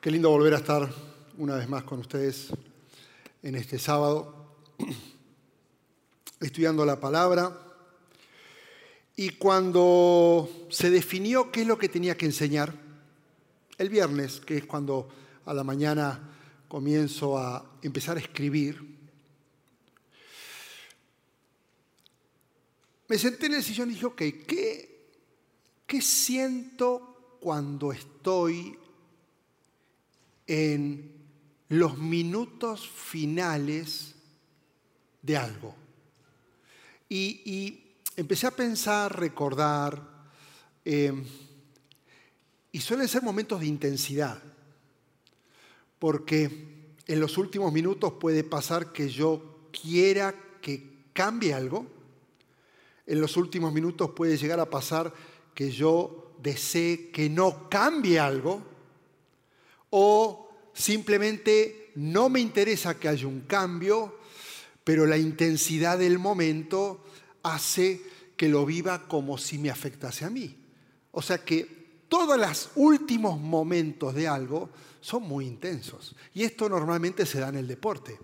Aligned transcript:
Qué 0.00 0.10
lindo 0.10 0.30
volver 0.30 0.54
a 0.54 0.56
estar 0.56 0.90
una 1.36 1.56
vez 1.56 1.68
más 1.68 1.84
con 1.84 1.98
ustedes 1.98 2.48
en 3.42 3.54
este 3.54 3.78
sábado, 3.78 4.46
estudiando 6.40 6.86
la 6.86 6.98
palabra. 6.98 7.54
Y 9.14 9.32
cuando 9.32 10.48
se 10.70 10.88
definió 10.88 11.52
qué 11.52 11.60
es 11.60 11.66
lo 11.66 11.76
que 11.76 11.90
tenía 11.90 12.16
que 12.16 12.24
enseñar, 12.24 12.72
el 13.76 13.90
viernes, 13.90 14.40
que 14.40 14.56
es 14.56 14.64
cuando 14.64 15.06
a 15.44 15.52
la 15.52 15.64
mañana 15.64 16.30
comienzo 16.66 17.36
a 17.36 17.62
empezar 17.82 18.16
a 18.16 18.20
escribir, 18.20 18.82
me 23.06 23.18
senté 23.18 23.46
en 23.48 23.52
el 23.52 23.62
sillón 23.62 23.90
y 23.90 23.92
dije, 23.92 24.06
ok, 24.06 24.22
¿qué, 24.46 25.10
qué 25.86 26.00
siento 26.00 27.36
cuando 27.38 27.92
estoy 27.92 28.79
en 30.50 31.12
los 31.68 31.96
minutos 31.96 32.90
finales 32.90 34.16
de 35.22 35.36
algo. 35.36 35.76
Y, 37.08 37.84
empecé 38.16 38.48
a 38.48 38.50
pensar, 38.50 39.16
recordar, 39.16 40.02
em, 40.84 41.24
y 42.72 42.80
suelen 42.80 43.06
ser 43.06 43.22
momentos 43.22 43.60
de 43.60 43.66
intensidad, 43.66 44.42
porque 46.00 46.96
en 47.06 47.20
los 47.20 47.38
últimos 47.38 47.72
minutos 47.72 48.14
puede 48.14 48.42
pasar 48.42 48.92
que 48.92 49.08
yo 49.08 49.68
quiera 49.70 50.34
que 50.60 51.04
cambie 51.12 51.54
algo, 51.54 51.86
en 53.06 53.20
los 53.20 53.36
últimos 53.36 53.72
minutos 53.72 54.10
puede 54.16 54.36
llegar 54.36 54.58
a 54.58 54.68
pasar 54.68 55.14
que 55.54 55.70
yo 55.70 56.34
desee 56.42 57.10
que 57.12 57.30
no 57.30 57.68
cambie 57.68 58.18
algo, 58.18 58.69
o 59.90 60.48
simplemente 60.72 61.92
no 61.96 62.28
me 62.28 62.40
interesa 62.40 62.98
que 62.98 63.08
haya 63.08 63.26
un 63.26 63.42
cambio, 63.42 64.18
pero 64.84 65.06
la 65.06 65.18
intensidad 65.18 65.98
del 65.98 66.18
momento 66.18 67.04
hace 67.42 68.02
que 68.36 68.48
lo 68.48 68.64
viva 68.64 69.06
como 69.06 69.36
si 69.36 69.58
me 69.58 69.70
afectase 69.70 70.24
a 70.24 70.30
mí. 70.30 70.56
O 71.12 71.20
sea 71.20 71.38
que 71.44 71.80
todos 72.08 72.38
los 72.38 72.70
últimos 72.76 73.38
momentos 73.38 74.14
de 74.14 74.26
algo 74.26 74.70
son 75.00 75.24
muy 75.24 75.46
intensos. 75.46 76.14
Y 76.34 76.44
esto 76.44 76.68
normalmente 76.68 77.26
se 77.26 77.40
da 77.40 77.48
en 77.48 77.56
el 77.56 77.66
deporte. 77.66 78.18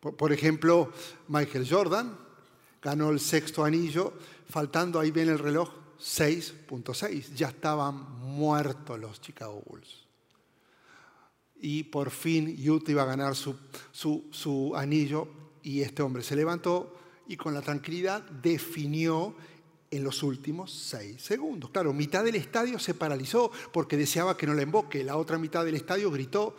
Por 0.00 0.32
ejemplo, 0.32 0.92
Michael 1.28 1.66
Jordan 1.68 2.18
ganó 2.82 3.10
el 3.10 3.20
sexto 3.20 3.64
anillo, 3.64 4.12
faltando 4.48 5.00
ahí 5.00 5.10
bien 5.10 5.28
el 5.28 5.38
reloj 5.38 5.83
6.6. 6.04 7.34
Ya 7.34 7.48
estaban 7.48 8.20
muertos 8.20 9.00
los 9.00 9.20
Chicago 9.20 9.62
Bulls. 9.66 10.04
Y 11.56 11.84
por 11.84 12.10
fin 12.10 12.54
Utah 12.68 12.92
iba 12.92 13.02
a 13.02 13.06
ganar 13.06 13.34
su, 13.34 13.56
su, 13.92 14.72
anillo 14.76 15.28
y 15.62 15.80
este 15.80 16.02
hombre 16.02 16.22
se 16.22 16.36
levantó 16.36 16.94
y 17.26 17.38
con 17.38 17.54
la 17.54 17.62
tranquilidad 17.62 18.22
definió 18.22 19.34
en 19.90 20.04
los 20.04 20.22
últimos 20.22 20.72
seis 20.72 21.22
segundos. 21.22 21.70
Claro, 21.70 21.94
mitad 21.94 22.22
del 22.22 22.34
estadio 22.34 22.78
se 22.78 22.92
paralizó 22.92 23.50
porque 23.72 23.96
deseaba 23.96 24.36
que 24.36 24.46
no 24.46 24.52
la 24.52 24.62
emboque, 24.62 25.02
la 25.04 25.16
otra 25.16 25.38
mitad 25.38 25.64
del 25.64 25.76
estadio 25.76 26.10
gritó 26.10 26.54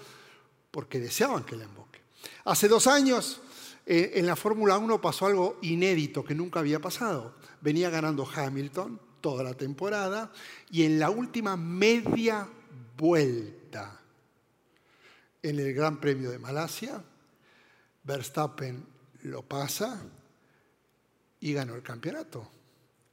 porque 0.72 1.00
deseaban 1.00 1.44
que 1.44 1.56
la 1.56 1.66
emboque. 1.66 2.00
Hace 2.46 2.68
dos 2.68 2.88
años 2.88 3.42
eh, 3.86 4.14
en 4.16 4.26
la 4.26 4.36
Fórmula 4.36 4.80
1 4.80 5.00
pasó 5.00 5.28
algo 5.28 5.60
inédito 5.62 6.24
que 6.24 6.34
nunca 6.34 6.62
había 6.62 6.80
pasado. 6.80 7.36
Venía 7.62 7.92
ganando 7.92 8.28
Hamilton, 8.28 9.00
toda 9.26 9.44
la 9.44 9.56
temporada 9.56 10.32
y 10.70 10.84
en 10.84 11.00
la 11.00 11.10
última 11.10 11.58
media 11.58 12.48
vuelta 12.96 14.00
en 15.42 15.60
el 15.60 15.74
Gran 15.74 16.00
Premio 16.00 16.30
de 16.30 16.38
Malasia, 16.38 17.04
Verstappen 18.04 18.86
lo 19.24 19.42
pasa 19.42 20.00
y 21.40 21.54
ganó 21.54 21.74
el 21.74 21.82
campeonato. 21.82 22.48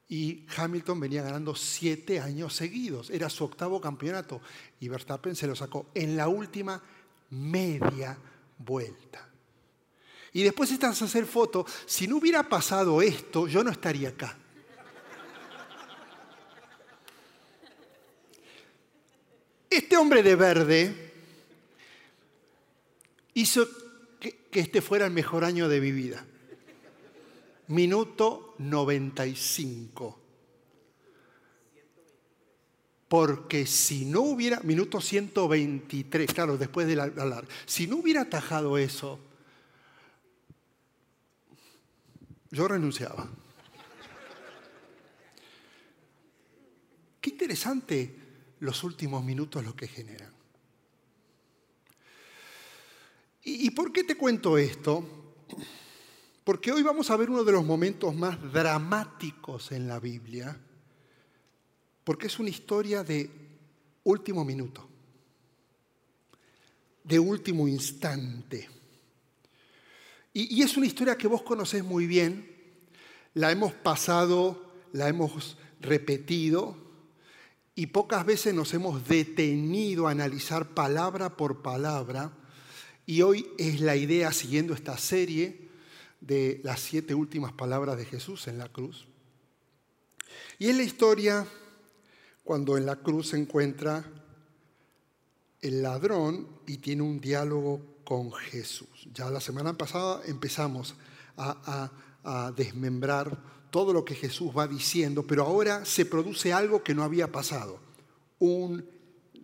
Y 0.06 0.44
Hamilton 0.54 1.00
venía 1.00 1.22
ganando 1.22 1.54
siete 1.54 2.20
años 2.20 2.54
seguidos, 2.54 3.08
era 3.08 3.30
su 3.30 3.44
octavo 3.44 3.80
campeonato 3.80 4.42
y 4.80 4.88
Verstappen 4.88 5.34
se 5.34 5.46
lo 5.46 5.56
sacó 5.56 5.86
en 5.94 6.14
la 6.14 6.28
última 6.28 6.82
media 7.30 8.18
vuelta. 8.58 9.26
Y 10.34 10.42
después 10.42 10.70
estás 10.72 11.00
a 11.00 11.06
hacer 11.06 11.24
foto, 11.24 11.64
si 11.86 12.06
no 12.06 12.18
hubiera 12.18 12.46
pasado 12.46 13.00
esto, 13.00 13.48
yo 13.48 13.64
no 13.64 13.70
estaría 13.70 14.10
acá. 14.10 14.36
Este 19.72 19.91
hombre 20.02 20.24
de 20.24 20.34
verde 20.34 21.12
hizo 23.34 23.68
que, 24.18 24.48
este 24.52 24.82
fuera 24.82 25.06
el 25.06 25.12
mejor 25.12 25.44
año 25.44 25.68
de 25.68 25.80
mi 25.80 25.92
vida. 25.92 26.26
Minuto 27.68 28.56
95. 28.58 30.18
Porque 33.06 33.64
si 33.66 34.04
no 34.04 34.22
hubiera, 34.22 34.58
minuto 34.60 35.00
123, 35.00 36.32
claro, 36.34 36.58
después 36.58 36.88
de 36.88 37.00
hablar, 37.00 37.46
si 37.64 37.86
no 37.86 37.98
hubiera 37.98 38.22
atajado 38.22 38.76
eso, 38.78 39.20
yo 42.50 42.66
renunciaba. 42.66 43.28
Qué 47.20 47.30
interesante 47.30 48.21
los 48.62 48.84
últimos 48.84 49.24
minutos 49.24 49.64
lo 49.64 49.74
que 49.74 49.88
generan. 49.88 50.30
¿Y, 53.42 53.68
por 53.70 53.92
qué 53.92 54.04
te 54.04 54.16
cuento 54.16 54.56
esto? 54.56 55.04
Porque 56.44 56.70
hoy 56.70 56.84
vamos 56.84 57.10
a 57.10 57.16
ver 57.16 57.28
uno 57.28 57.42
de 57.42 57.50
los 57.50 57.64
momentos 57.64 58.14
más 58.14 58.40
dramáticos 58.52 59.72
en 59.72 59.88
la 59.88 59.98
Biblia, 59.98 60.56
porque 62.04 62.28
es 62.28 62.38
una 62.38 62.50
historia 62.50 63.02
de 63.02 63.28
último 64.04 64.44
minuto, 64.44 64.88
de 67.02 67.18
último 67.18 67.66
instante. 67.66 68.70
Y, 70.32 70.62
es 70.62 70.76
una 70.76 70.86
historia 70.86 71.18
que 71.18 71.26
vos 71.26 71.42
conocés 71.42 71.82
muy 71.82 72.06
bien, 72.06 72.48
la 73.34 73.50
hemos 73.50 73.72
pasado, 73.72 74.72
la 74.92 75.08
hemos 75.08 75.58
repetido, 75.80 76.91
y 77.74 77.86
pocas 77.86 78.26
veces 78.26 78.54
nos 78.54 78.74
hemos 78.74 79.06
detenido 79.08 80.06
a 80.06 80.10
analizar 80.10 80.74
palabra 80.74 81.36
por 81.36 81.62
palabra. 81.62 82.32
Y 83.06 83.22
hoy 83.22 83.46
es 83.58 83.80
la 83.80 83.96
idea, 83.96 84.32
siguiendo 84.32 84.74
esta 84.74 84.98
serie 84.98 85.68
de 86.20 86.60
las 86.62 86.80
siete 86.80 87.14
últimas 87.14 87.52
palabras 87.52 87.96
de 87.96 88.04
Jesús 88.04 88.46
en 88.46 88.58
la 88.58 88.68
cruz. 88.68 89.06
Y 90.58 90.68
es 90.68 90.76
la 90.76 90.82
historia 90.82 91.46
cuando 92.44 92.76
en 92.76 92.86
la 92.86 92.96
cruz 92.96 93.30
se 93.30 93.38
encuentra 93.38 94.04
el 95.60 95.82
ladrón 95.82 96.48
y 96.66 96.78
tiene 96.78 97.02
un 97.02 97.20
diálogo 97.20 98.00
con 98.04 98.32
Jesús. 98.32 99.08
Ya 99.14 99.30
la 99.30 99.40
semana 99.40 99.76
pasada 99.78 100.22
empezamos 100.26 100.94
a, 101.36 101.90
a, 102.24 102.52
desmembrar 102.52 103.38
todo 103.72 103.94
lo 103.94 104.04
que 104.04 104.14
Jesús 104.14 104.52
va 104.54 104.68
diciendo, 104.68 105.26
pero 105.26 105.44
ahora 105.44 105.86
se 105.86 106.04
produce 106.04 106.52
algo 106.52 106.84
que 106.84 106.94
no 106.94 107.02
había 107.02 107.32
pasado, 107.32 107.80
un 108.38 108.84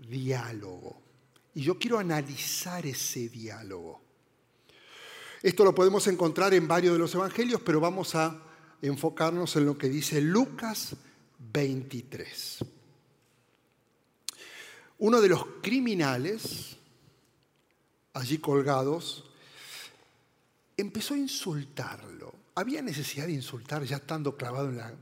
diálogo. 0.06 1.00
Y 1.54 1.62
yo 1.62 1.78
quiero 1.78 1.98
analizar 1.98 2.84
ese 2.84 3.30
diálogo. 3.30 4.02
Esto 5.42 5.64
lo 5.64 5.74
podemos 5.74 6.06
encontrar 6.08 6.52
en 6.52 6.68
varios 6.68 6.92
de 6.92 6.98
los 6.98 7.14
evangelios, 7.14 7.62
pero 7.62 7.80
vamos 7.80 8.14
a 8.16 8.38
enfocarnos 8.82 9.56
en 9.56 9.64
lo 9.64 9.78
que 9.78 9.88
dice 9.88 10.20
Lucas 10.20 10.94
23. 11.38 12.58
Uno 14.98 15.22
de 15.22 15.28
los 15.30 15.46
criminales, 15.62 16.76
allí 18.12 18.36
colgados, 18.36 19.24
empezó 20.76 21.14
a 21.14 21.18
insultarlo 21.18 22.34
había 22.58 22.82
necesidad 22.82 23.26
de 23.26 23.32
insultar 23.32 23.84
ya 23.84 23.96
estando 23.96 24.36
clavado 24.36 24.68
en 24.68 24.78
la... 24.78 24.92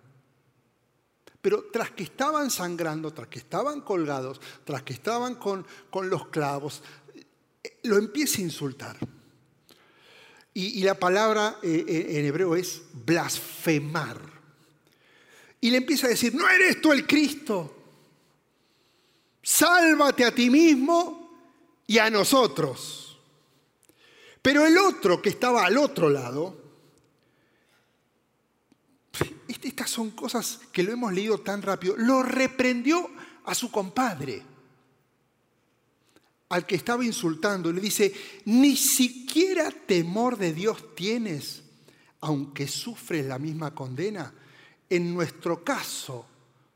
Pero 1.41 1.65
tras 1.73 1.91
que 1.93 2.03
estaban 2.03 2.51
sangrando, 2.51 3.13
tras 3.13 3.29
que 3.29 3.39
estaban 3.39 3.81
colgados, 3.81 4.41
tras 4.65 4.83
que 4.83 4.93
estaban 4.93 5.37
con, 5.37 5.67
con 5.91 6.11
los 6.11 6.29
clavos, 6.29 6.83
eh, 7.63 7.79
lo 7.85 7.97
empieza 7.97 8.39
a 8.39 8.45
insultar. 8.45 8.99
Y, 10.53 10.83
la 10.83 10.95
palabra 10.95 11.59
eh, 11.63 11.85
eh, 11.87 12.19
en 12.19 12.27
hebreo 12.27 12.57
es 12.57 12.83
blasfemar. 12.93 14.21
Y 15.61 15.71
le 15.71 15.79
empieza 15.79 16.07
a 16.07 16.11
decir, 16.11 16.35
no 16.35 16.49
eres 16.49 16.81
tú 16.81 16.93
el 16.93 17.07
Cristo. 17.07 17.75
Sálvate 19.43 20.25
a 20.25 20.35
ti 20.35 20.49
mismo 20.49 21.39
y 21.87 21.99
a 21.99 22.09
nosotros. 22.09 23.19
Pero 24.41 24.67
el 24.67 24.79
otro 24.79 25.21
que 25.21 25.29
estaba 25.29 25.67
al 25.67 25.77
otro 25.77 26.09
lado, 26.09 26.66
estas 29.63 29.91
son 29.91 30.11
cosas 30.11 30.61
que 30.73 30.83
lo 30.83 30.93
hemos 30.93 31.13
leído 31.13 31.39
tan 31.39 31.63
rápido. 31.63 31.97
Lo 31.97 32.23
reprendió 32.23 33.11
a 33.45 33.55
su 33.55 33.71
compadre. 33.71 34.43
al 36.49 36.65
que 36.65 36.77
estaba 36.77 37.05
insultando, 37.05 37.73
le 37.73 37.81
dice, 37.81 38.15
ni 38.45 38.77
siquiera 38.77 39.73
temor 39.73 40.39
de 40.39 40.53
Dios 40.53 40.95
tienes, 40.95 41.65
aunque 42.21 42.69
sufres 42.69 43.27
la 43.27 43.41
misma 43.41 43.75
condena. 43.75 44.33
En 44.89 45.13
nuestro 45.13 45.65
caso, 45.65 46.25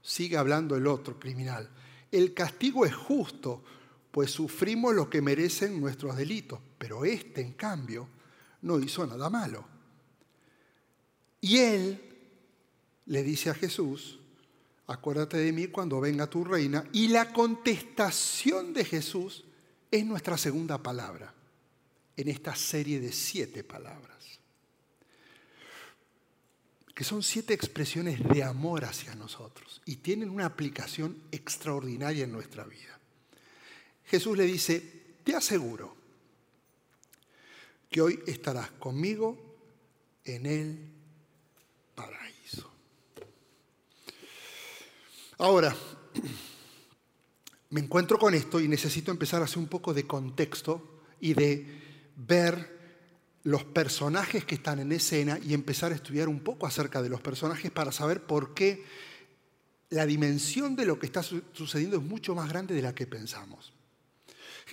sigue 0.02 0.36
hablando 0.36 0.74
el 0.74 0.88
otro 0.88 1.20
criminal, 1.20 1.70
el 2.10 2.34
castigo 2.34 2.84
es 2.84 2.94
justo, 2.94 3.62
pues 4.10 4.32
sufrimos 4.32 4.92
lo 4.92 5.08
que 5.08 5.22
merecen 5.22 5.80
nuestros 5.80 6.16
delitos, 6.16 6.58
pero 6.76 7.04
este, 7.04 7.40
en 7.40 7.52
cambio, 7.52 8.08
no 8.62 8.80
hizo 8.80 9.06
nada 9.06 9.30
malo. 9.30 9.64
Y 11.40 11.58
él 11.58 12.09
le 13.06 13.23
dice 13.23 13.50
a 13.50 13.55
Jesús, 13.55 14.19
acuérdate 14.87 15.38
de 15.38 15.52
mí 15.52 15.69
cuando 15.69 16.00
venga 16.00 16.29
tu 16.29 16.44
reina, 16.44 16.85
y 16.93 17.08
la 17.08 17.32
contestación 17.32 18.73
de 18.73 18.85
Jesús 18.85 19.44
es 19.91 20.05
nuestra 20.05 20.37
segunda 20.37 20.79
palabra 20.79 21.35
en 22.17 22.29
esta 22.29 22.55
serie 22.55 23.00
de 23.00 23.12
siete 23.12 23.64
palabras, 23.64 24.41
que 26.94 27.05
son 27.05 27.23
siete 27.23 27.55
expresiones 27.55 28.23
de 28.29 28.43
amor 28.43 28.85
hacia 28.85 29.14
nosotros 29.14 29.81
y 29.87 29.97
tienen 29.97 30.29
una 30.29 30.44
aplicación 30.44 31.17
extraordinaria 31.32 32.25
en 32.25 32.32
nuestra 32.32 32.64
vida. 32.64 32.99
Jesús 34.05 34.37
le 34.37 34.44
dice, 34.44 34.81
te 35.25 35.35
aseguro 35.35 35.97
que 37.88 38.00
hoy 38.00 38.20
estarás 38.26 38.70
conmigo 38.73 39.38
en 40.25 40.47
el 40.47 40.79
paraíso. 41.94 42.29
Ahora, 45.40 45.75
me 47.70 47.81
encuentro 47.81 48.19
con 48.19 48.34
esto 48.34 48.60
y 48.60 48.69
necesito 48.69 49.10
empezar 49.10 49.40
a 49.40 49.46
hacer 49.46 49.56
un 49.56 49.69
poco 49.69 49.94
de 49.94 50.06
contexto 50.06 51.00
y 51.19 51.32
de 51.32 51.81
ver 52.14 52.78
los 53.44 53.64
personajes 53.64 54.44
que 54.44 54.56
están 54.56 54.81
en 54.81 54.92
escena 54.92 55.38
y 55.42 55.54
empezar 55.54 55.92
a 55.92 55.94
estudiar 55.94 56.28
un 56.28 56.40
poco 56.40 56.66
acerca 56.66 57.00
de 57.00 57.08
los 57.08 57.22
personajes 57.22 57.70
para 57.70 57.90
saber 57.90 58.26
por 58.26 58.52
qué 58.52 58.84
la 59.88 60.04
dimensión 60.04 60.76
de 60.76 60.84
lo 60.84 60.98
que 60.98 61.06
está 61.06 61.22
sucediendo 61.22 61.96
es 61.96 62.02
mucho 62.02 62.34
más 62.34 62.50
grande 62.50 62.75
de 62.75 62.82
la 62.82 62.94
que 62.94 63.06
pensamos. 63.06 63.72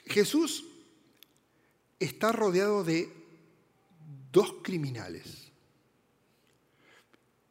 Jesús 0.06 0.66
está 1.98 2.34
rodeado 2.34 2.84
de 2.84 3.10
dos 4.34 4.56
criminales. 4.64 5.48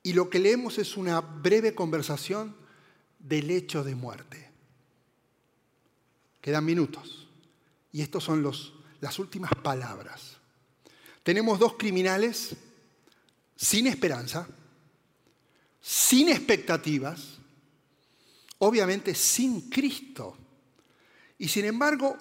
Y 0.03 0.13
lo 0.13 0.29
que 0.29 0.39
leemos 0.39 0.77
es 0.77 0.99
una 0.99 1.23
breve 1.23 1.75
conversación 1.75 2.66
del 3.29 3.51
hecho 3.51 3.83
de 3.83 3.95
muerte. 3.95 4.51
Quedan 6.41 6.65
minutos. 6.65 7.27
Y 7.93 8.03
estos 8.03 8.23
son 8.23 8.43
los, 8.43 8.75
las 9.01 9.19
últimas 9.19 9.51
palabras. 9.63 10.37
Tenemos 11.23 11.59
dos 11.59 11.75
criminales 11.77 12.55
sin 13.57 13.87
esperanza, 13.87 14.47
sin 15.81 16.29
expectativas, 16.29 17.39
obviamente 18.59 19.15
sin 19.15 19.69
Cristo. 19.71 20.37
Y 21.39 21.49
sin 21.49 21.65
embargo, 21.65 22.17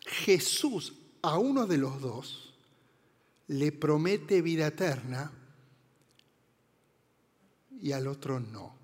Jesús 0.00 0.94
a 1.20 1.38
uno 1.38 1.66
de 1.66 1.78
los 1.78 2.00
dos 2.00 2.54
le 3.48 3.70
promete 3.70 4.40
vida 4.40 4.68
eterna 4.68 5.30
y 7.80 7.92
al 7.92 8.06
otro 8.06 8.40
no. 8.40 8.81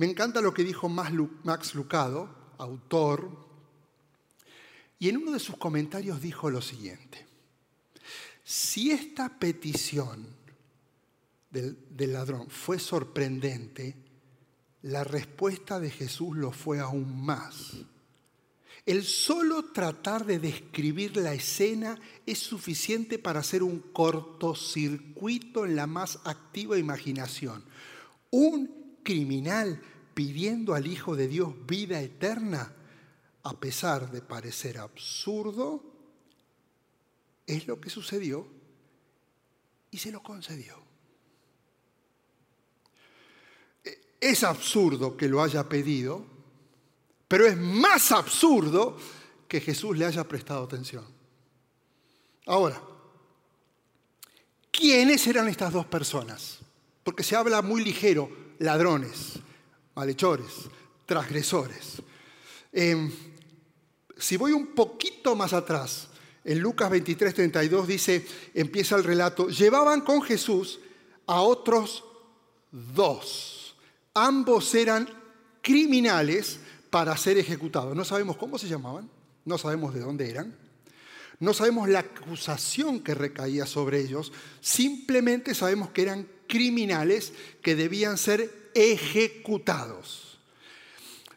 Me 0.00 0.06
encanta 0.06 0.40
lo 0.40 0.54
que 0.54 0.64
dijo 0.64 0.88
Max 0.88 1.74
Lucado, 1.74 2.54
autor, 2.56 3.36
y 4.98 5.10
en 5.10 5.18
uno 5.18 5.32
de 5.32 5.38
sus 5.38 5.58
comentarios 5.58 6.22
dijo 6.22 6.48
lo 6.48 6.62
siguiente, 6.62 7.26
si 8.42 8.92
esta 8.92 9.38
petición 9.38 10.26
del, 11.50 11.76
ladrón 11.98 12.48
fue 12.48 12.78
sorprendente, 12.78 13.94
la 14.80 15.04
respuesta 15.04 15.78
de 15.78 15.90
Jesús 15.90 16.34
lo 16.34 16.50
fue 16.50 16.80
aún 16.80 17.22
más. 17.22 17.76
El 18.86 19.04
solo 19.04 19.66
tratar 19.66 20.24
de 20.24 20.38
describir 20.38 21.18
la 21.18 21.34
escena 21.34 22.00
es 22.24 22.38
suficiente 22.38 23.18
para 23.18 23.40
hacer 23.40 23.62
un 23.62 23.80
cortocircuito 23.92 25.66
en 25.66 25.76
la 25.76 25.86
más 25.86 26.20
activa 26.24 26.78
imaginación. 26.78 27.62
Un 28.30 28.79
criminal 29.02 29.80
pidiendo 30.14 30.74
al 30.74 30.86
Hijo 30.86 31.16
de 31.16 31.28
Dios 31.28 31.54
vida 31.66 32.00
eterna, 32.00 32.74
a 33.42 33.58
pesar 33.58 34.10
de 34.10 34.20
parecer 34.20 34.78
absurdo, 34.78 35.82
es 37.46 37.66
lo 37.66 37.80
que 37.80 37.90
sucedió 37.90 38.46
y 39.90 39.98
se 39.98 40.12
lo 40.12 40.22
concedió. 40.22 40.78
Es 44.20 44.44
absurdo 44.44 45.16
que 45.16 45.28
lo 45.28 45.42
haya 45.42 45.68
pedido, 45.68 46.24
pero 47.26 47.46
es 47.46 47.56
más 47.56 48.12
absurdo 48.12 48.98
que 49.48 49.60
Jesús 49.60 49.96
le 49.96 50.04
haya 50.04 50.24
prestado 50.28 50.64
atención. 50.64 51.04
Ahora, 52.46 52.80
¿quiénes 54.70 55.26
eran 55.26 55.48
estas 55.48 55.72
dos 55.72 55.86
personas? 55.86 56.58
Porque 57.02 57.22
se 57.22 57.34
habla 57.34 57.62
muy 57.62 57.82
ligero, 57.82 58.30
ladrones, 58.60 59.34
malhechores, 59.94 60.68
transgresores. 61.06 62.00
Em, 62.72 63.10
si 64.16 64.36
voy 64.36 64.52
un 64.52 64.68
poquito 64.68 65.34
más 65.34 65.52
atrás, 65.52 66.08
en 66.44 66.60
Lucas 66.60 66.90
23, 66.90 67.34
32 67.34 67.86
dice, 67.86 68.26
empieza 68.54 68.96
el 68.96 69.04
relato, 69.04 69.48
llevaban 69.48 70.02
con 70.02 70.22
Jesús 70.22 70.78
a 71.26 71.40
otros 71.40 72.04
dos. 72.70 73.76
Ambos 74.14 74.74
eran 74.74 75.08
criminales 75.62 76.60
para 76.90 77.16
ser 77.16 77.38
ejecutados. 77.38 77.94
No 77.96 78.04
sabemos 78.04 78.36
cómo 78.36 78.58
se 78.58 78.68
llamaban, 78.68 79.08
no 79.44 79.58
sabemos 79.58 79.94
de 79.94 80.00
dónde 80.00 80.30
eran, 80.30 80.56
no 81.38 81.54
sabemos 81.54 81.88
la 81.88 82.00
acusación 82.00 83.00
que 83.00 83.14
recaía 83.14 83.64
sobre 83.64 84.00
ellos, 84.00 84.32
simplemente 84.60 85.54
sabemos 85.54 85.90
que 85.90 86.02
eran 86.02 86.28
criminales 86.50 87.32
que 87.62 87.76
debían 87.76 88.18
ser 88.18 88.72
ejecutados. 88.74 90.38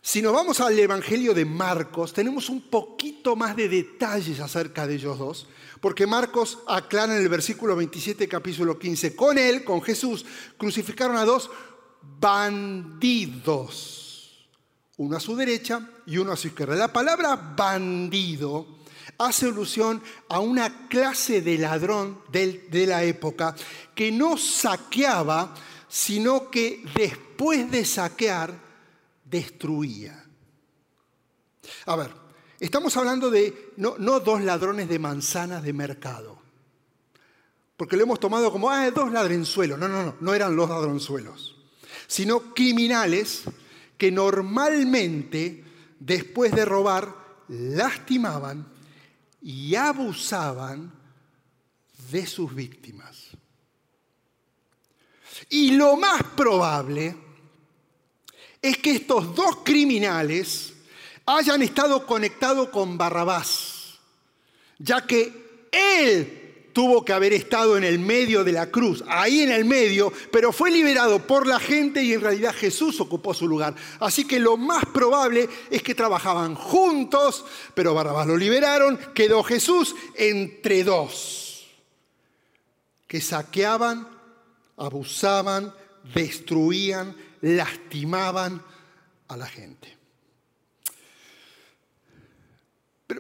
Si 0.02 0.22
nos 0.22 0.34
vamos 0.34 0.60
al 0.60 0.78
Evangelio 0.78 1.34
de 1.34 1.46
Marcos, 1.46 2.12
tenemos 2.12 2.50
un 2.50 2.64
poquito 2.64 3.38
más 3.38 3.56
de 3.56 3.70
detalles 3.70 4.42
acerca 4.42 4.86
de 4.86 4.96
ellos 4.96 5.18
dos, 5.18 5.48
porque 5.80 6.06
Marcos 6.06 6.60
aclara 6.68 7.16
en 7.16 7.22
el 7.22 7.30
versículo 7.30 7.78
27, 7.78 8.28
capítulo 8.28 8.78
15, 8.78 9.16
con 9.16 9.38
él, 9.38 9.64
con 9.64 9.82
Jesús, 9.82 10.26
crucificaron 10.58 11.16
a 11.16 11.24
dos 11.24 11.50
bandidos, 12.20 13.30
uno 14.98 15.16
a 15.16 15.22
su 15.22 15.38
derecha 15.38 15.90
y 16.06 16.18
uno 16.18 16.34
a 16.34 16.38
su 16.38 16.48
izquierda. 16.48 16.76
La 16.76 16.92
palabra 16.92 17.38
bandido 17.38 18.83
hace 19.18 19.48
alusión 19.48 20.02
a 20.30 20.40
una 20.40 20.88
clase 20.88 21.42
de 21.42 21.58
ladrón 21.58 22.20
de 22.32 22.86
la 22.88 23.04
época 23.04 23.56
que 23.96 24.12
no 24.12 24.38
saqueaba, 24.38 25.54
sino 25.88 26.50
que 26.50 26.84
después 26.96 27.70
de 27.70 27.86
saquear, 27.86 28.60
destruía. 29.24 30.24
A 31.86 31.96
ver, 31.96 32.12
estamos 32.60 32.96
hablando 32.98 33.30
de 33.30 33.74
no, 33.78 33.96
dos 34.20 34.42
ladrones 34.42 34.88
de 34.90 35.00
manzanas 35.00 35.64
de 35.64 35.74
mercado, 35.74 36.40
porque 37.78 37.98
lo 37.98 38.04
hemos 38.04 38.20
tomado 38.20 38.52
como, 38.52 38.70
ah, 38.70 38.90
dos 38.92 39.12
ladronzuelos. 39.12 39.78
No, 39.80 39.88
no, 39.88 40.04
no, 40.04 40.16
no 40.20 40.34
eran 40.34 40.56
los 40.56 40.70
ladronzuelos, 40.70 41.58
sino 42.08 42.54
criminales 42.54 43.44
que 43.98 44.12
normalmente, 44.12 45.64
después 46.00 46.52
de 46.54 46.66
robar, 46.66 47.16
lastimaban 47.50 48.73
y 49.44 49.76
abusaban 49.76 50.92
de 52.10 52.26
sus 52.26 52.56
víctimas. 52.56 53.32
Y 55.50 55.72
lo 55.72 55.98
más 55.98 56.24
probable 56.36 57.16
es 58.62 58.78
que 58.78 58.92
estos 58.92 59.36
dos 59.36 59.58
criminales 59.64 60.74
hayan 61.26 61.62
estado 61.62 62.06
conectados 62.08 62.70
con 62.70 62.98
Barrabás, 62.98 64.00
ya 64.78 65.06
que 65.06 65.68
él 65.72 66.43
tuvo 66.74 67.06
que 67.06 67.14
haber 67.14 67.32
estado 67.34 67.78
en 67.78 67.84
el 67.84 68.00
medio 68.00 68.44
de 68.44 68.52
la 68.52 68.70
cruz, 68.70 69.04
ahí 69.08 69.42
en 69.42 69.52
el 69.52 69.64
medio, 69.64 70.12
pero 70.32 70.52
fue 70.52 70.72
liberado 70.72 71.26
por 71.26 71.48
la 71.48 71.60
gente 71.60 72.04
y 72.04 72.14
en 72.14 72.22
realidad 72.22 72.54
Jesús 72.54 73.00
ocupó 73.00 73.34
su 73.34 73.48
lugar. 73.48 73.76
Así 74.00 74.26
que 74.26 74.40
lo 74.40 74.58
más 74.58 74.86
probable 74.86 75.48
es 75.70 75.84
que 75.84 75.96
trabajaban 75.96 76.56
juntos, 76.56 77.46
pero 77.74 77.94
Barrabás 77.94 78.28
lo 78.28 78.36
liberaron, 78.36 79.00
quedó 79.14 79.44
Jesús 79.44 79.96
entre 80.16 80.84
dos, 80.84 81.68
que 83.08 83.22
saqueaban, 83.22 84.08
abusaban, 84.76 85.74
destruían, 86.14 87.16
lastimaban 87.42 88.62
a 89.28 89.38
la 89.38 89.46
gente. 89.46 90.03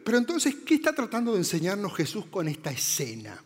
Pero, 0.01 0.17
entonces, 0.17 0.55
¿qué 0.65 0.75
está 0.75 0.93
tratando 0.93 1.33
de 1.33 1.39
enseñarnos 1.39 1.95
Jesús 1.95 2.25
con 2.27 2.47
esta 2.47 2.71
escena? 2.71 3.43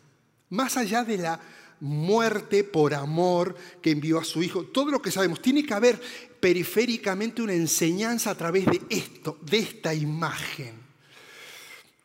Más 0.50 0.76
allá 0.76 1.04
de 1.04 1.18
la 1.18 1.40
muerte 1.80 2.64
por 2.64 2.94
amor 2.94 3.56
que 3.80 3.90
envió 3.90 4.18
a 4.18 4.24
su 4.24 4.42
Hijo, 4.42 4.64
todo 4.64 4.90
lo 4.90 5.02
que 5.02 5.10
sabemos, 5.10 5.40
tiene 5.40 5.64
que 5.64 5.74
haber 5.74 6.00
periféricamente 6.40 7.42
una 7.42 7.54
enseñanza 7.54 8.30
a 8.30 8.34
través 8.36 8.66
de 8.66 8.80
esto, 8.90 9.38
de 9.42 9.58
esta 9.58 9.94
imagen. 9.94 10.74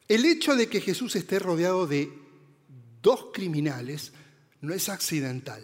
El 0.07 0.25
hecho 0.25 0.55
de 0.55 0.67
que 0.67 0.81
Jesús 0.81 1.15
esté 1.15 1.39
rodeado 1.39 1.87
de 1.87 2.11
dos 3.01 3.27
criminales 3.33 4.13
no 4.61 4.73
es 4.73 4.89
accidental, 4.89 5.63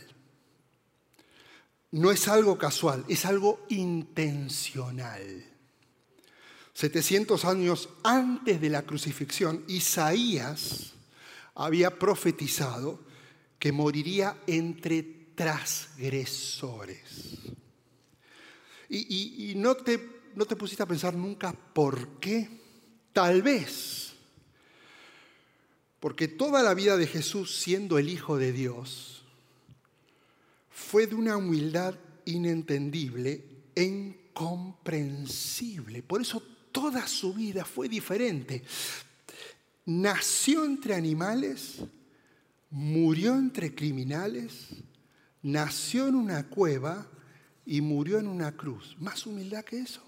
no 1.92 2.12
es 2.12 2.28
algo 2.28 2.58
casual, 2.58 3.06
es 3.08 3.26
algo 3.26 3.66
intencional. 3.70 5.49
700 6.80 7.44
años 7.44 7.90
antes 8.06 8.62
de 8.62 8.70
la 8.70 8.84
crucifixión, 8.84 9.66
Isaías 9.68 10.94
había 11.54 12.00
profetizado 12.00 13.02
que 13.60 13.74
moriría 13.74 14.42
entre 14.48 15.04
transgresores. 15.36 17.40
Y, 18.88 19.56
no, 19.58 19.76
te, 19.76 20.22
no 20.36 20.46
te 20.46 20.56
pusiste 20.56 20.82
a 20.82 20.86
pensar 20.86 21.16
nunca 21.16 21.52
por 21.52 22.18
qué. 22.22 22.50
Tal 23.12 23.42
vez 23.42 24.14
porque 26.00 26.30
toda 26.30 26.64
la 26.64 26.74
vida 26.74 26.96
de 26.96 27.08
Jesús 27.08 27.58
siendo 27.58 27.98
el 27.98 28.08
Hijo 28.08 28.38
de 28.38 28.54
Dios 28.54 29.26
fue 30.70 31.08
de 31.08 31.16
una 31.16 31.36
humildad 31.36 31.96
inentendible 32.24 33.44
e 33.76 33.84
incomprensible. 33.84 36.04
Por 36.04 36.22
eso 36.22 36.42
toda 36.72 37.08
su 37.08 37.34
vida 37.34 37.66
fue 37.66 37.90
diferente. 37.90 38.64
Nació 39.86 40.66
entre 40.66 40.96
animales, 40.96 41.80
murió 42.70 43.36
entre 43.36 43.74
criminales, 43.74 44.68
nació 45.42 46.08
en 46.08 46.16
una 46.16 46.48
cueva 46.48 47.08
y 47.66 47.82
murió 47.82 48.20
en 48.20 48.28
una 48.28 48.56
cruz. 48.56 48.96
Más 49.00 49.26
humildad 49.26 49.64
que 49.64 49.80
eso. 49.80 50.04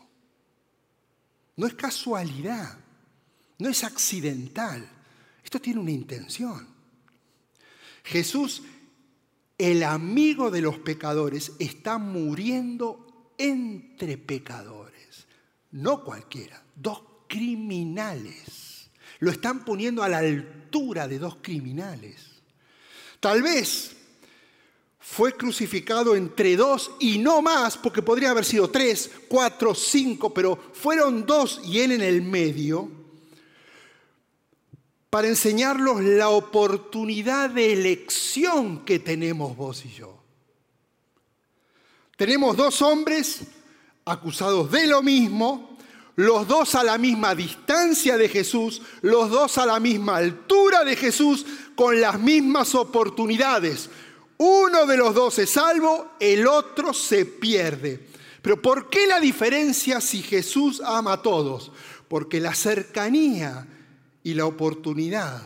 No 1.56 1.68
es 1.68 1.74
casualidad, 1.74 2.78
no 3.60 3.70
es 3.70 3.84
accidental. 3.84 4.88
Esto 5.44 5.60
tiene 5.60 5.80
una 5.80 5.92
intención. 5.92 6.68
Jesús, 8.04 8.64
el 9.58 9.84
amigo 9.84 10.50
de 10.50 10.62
los 10.62 10.80
pecadores, 10.80 11.52
está 11.60 11.98
muriendo 11.98 13.34
entre 13.38 14.18
pecadores. 14.18 14.91
No 15.72 16.04
cualquiera, 16.04 16.62
dos 16.76 17.02
criminales. 17.28 18.90
Lo 19.20 19.32
están 19.32 19.64
poniendo 19.64 20.04
a 20.04 20.10
la 20.10 20.20
altura 20.20 21.08
de 21.08 21.20
dos 21.20 21.38
criminales. 21.42 22.18
Tal 23.20 23.42
vez 23.42 23.96
fue 25.00 25.36
crucificado 25.36 26.16
entre 26.16 26.56
dos 26.56 26.92
y 27.00 27.20
no 27.20 27.42
más, 27.42 27.78
porque 27.78 28.02
podría 28.02 28.32
haber 28.32 28.46
sido 28.46 28.70
tres, 28.70 29.12
cuatro, 29.28 29.76
cinco, 29.76 30.34
pero 30.34 30.58
fueron 30.74 31.26
dos 31.26 31.62
y 31.64 31.80
él 31.80 31.94
en 31.94 32.02
el 32.02 32.22
medio 32.22 32.90
para 35.10 35.28
enseñarlos 35.28 36.02
la 36.02 36.30
oportunidad 36.30 37.50
de 37.50 37.74
elección 37.74 38.86
que 38.86 39.00
tenemos 39.00 39.58
vos 39.58 39.86
y 39.86 39.92
yo. 39.92 40.18
Tenemos 42.16 42.56
dos 42.56 42.82
hombres 42.82 43.42
acusados 44.12 44.70
de 44.72 44.88
lo 44.88 45.02
mismo, 45.02 45.78
los 46.16 46.48
dos 46.48 46.76
a 46.76 46.84
la 46.84 46.98
misma 46.98 47.34
distancia 47.34 48.18
de 48.18 48.30
Jesús, 48.30 48.82
los 49.02 49.30
dos 49.30 49.58
a 49.58 49.66
la 49.66 49.80
misma 49.80 50.18
altura 50.18 50.84
de 50.84 50.96
Jesús, 50.96 51.46
con 51.76 52.00
las 52.00 52.20
mismas 52.20 52.76
oportunidades. 52.76 53.90
Uno 54.38 54.86
de 54.86 54.98
los 54.98 55.16
dos 55.16 55.40
es 55.40 55.52
salvo, 55.52 56.12
el 56.20 56.46
otro 56.48 56.94
se 56.94 57.26
pierde. 57.26 58.08
Pero 58.42 58.62
¿por 58.62 58.90
qué 58.90 59.08
la 59.08 59.20
diferencia 59.20 60.02
si 60.02 60.22
Jesús 60.22 60.82
ama 60.84 61.14
a 61.14 61.22
todos? 61.22 61.72
Porque 62.08 62.40
la 62.40 62.54
cercanía 62.54 63.68
y 64.24 64.34
la 64.34 64.46
oportunidad 64.46 65.44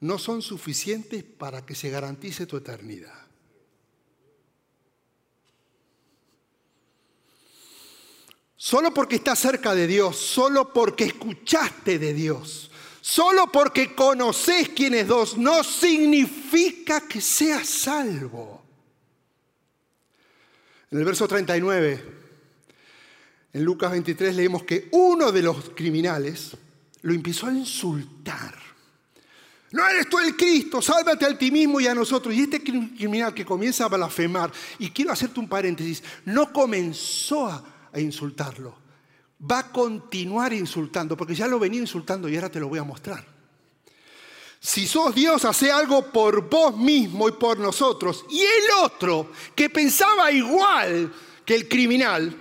no 0.00 0.18
son 0.18 0.42
suficientes 0.42 1.24
para 1.24 1.64
que 1.64 1.74
se 1.74 1.90
garantice 1.90 2.46
tu 2.46 2.56
eternidad. 2.56 3.23
Solo 8.64 8.94
porque 8.94 9.16
estás 9.16 9.40
cerca 9.40 9.74
de 9.74 9.86
Dios, 9.86 10.16
solo 10.16 10.72
porque 10.72 11.04
escuchaste 11.04 11.98
de 11.98 12.14
Dios, 12.14 12.70
solo 13.02 13.52
porque 13.52 13.94
conoces 13.94 14.70
quién 14.70 14.94
es 14.94 15.04
Dios, 15.04 15.36
no 15.36 15.62
significa 15.62 17.02
que 17.02 17.20
seas 17.20 17.68
salvo. 17.68 18.64
En 20.90 20.98
el 20.98 21.04
verso 21.04 21.28
39, 21.28 22.04
en 23.52 23.64
Lucas 23.64 23.90
23 23.90 24.34
leemos 24.34 24.62
que 24.62 24.88
uno 24.92 25.30
de 25.30 25.42
los 25.42 25.68
criminales, 25.76 26.56
lo 27.02 27.12
empezó 27.12 27.48
a 27.48 27.52
insultar. 27.52 28.54
No 29.72 29.86
eres 29.86 30.08
tú 30.08 30.18
el 30.20 30.34
Cristo, 30.34 30.80
sálvate 30.80 31.26
a 31.26 31.36
ti 31.36 31.50
mismo 31.50 31.80
y 31.80 31.86
a 31.86 31.94
nosotros. 31.94 32.34
Y 32.34 32.40
este 32.40 32.62
criminal 32.62 33.34
que 33.34 33.44
comienza 33.44 33.84
a 33.84 33.88
blasfemar, 33.88 34.50
y 34.78 34.88
quiero 34.88 35.12
hacerte 35.12 35.38
un 35.38 35.50
paréntesis, 35.50 36.02
no 36.24 36.50
comenzó 36.50 37.46
a, 37.46 37.73
insultarlo, 38.00 38.76
va 39.50 39.58
a 39.60 39.72
continuar 39.72 40.52
insultando, 40.52 41.16
porque 41.16 41.34
ya 41.34 41.46
lo 41.46 41.58
venía 41.58 41.80
insultando 41.80 42.28
y 42.28 42.36
ahora 42.36 42.50
te 42.50 42.60
lo 42.60 42.68
voy 42.68 42.78
a 42.78 42.84
mostrar. 42.84 43.24
Si 44.60 44.86
sos 44.86 45.14
Dios, 45.14 45.44
hace 45.44 45.70
algo 45.70 46.10
por 46.10 46.48
vos 46.48 46.74
mismo 46.74 47.28
y 47.28 47.32
por 47.32 47.58
nosotros. 47.58 48.24
Y 48.30 48.40
el 48.40 48.64
otro, 48.82 49.30
que 49.54 49.68
pensaba 49.68 50.32
igual 50.32 51.12
que 51.44 51.54
el 51.54 51.68
criminal, 51.68 52.34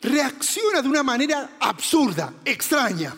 reacciona 0.00 0.80
de 0.80 0.88
una 0.88 1.02
manera 1.02 1.56
absurda, 1.60 2.32
extraña. 2.42 3.14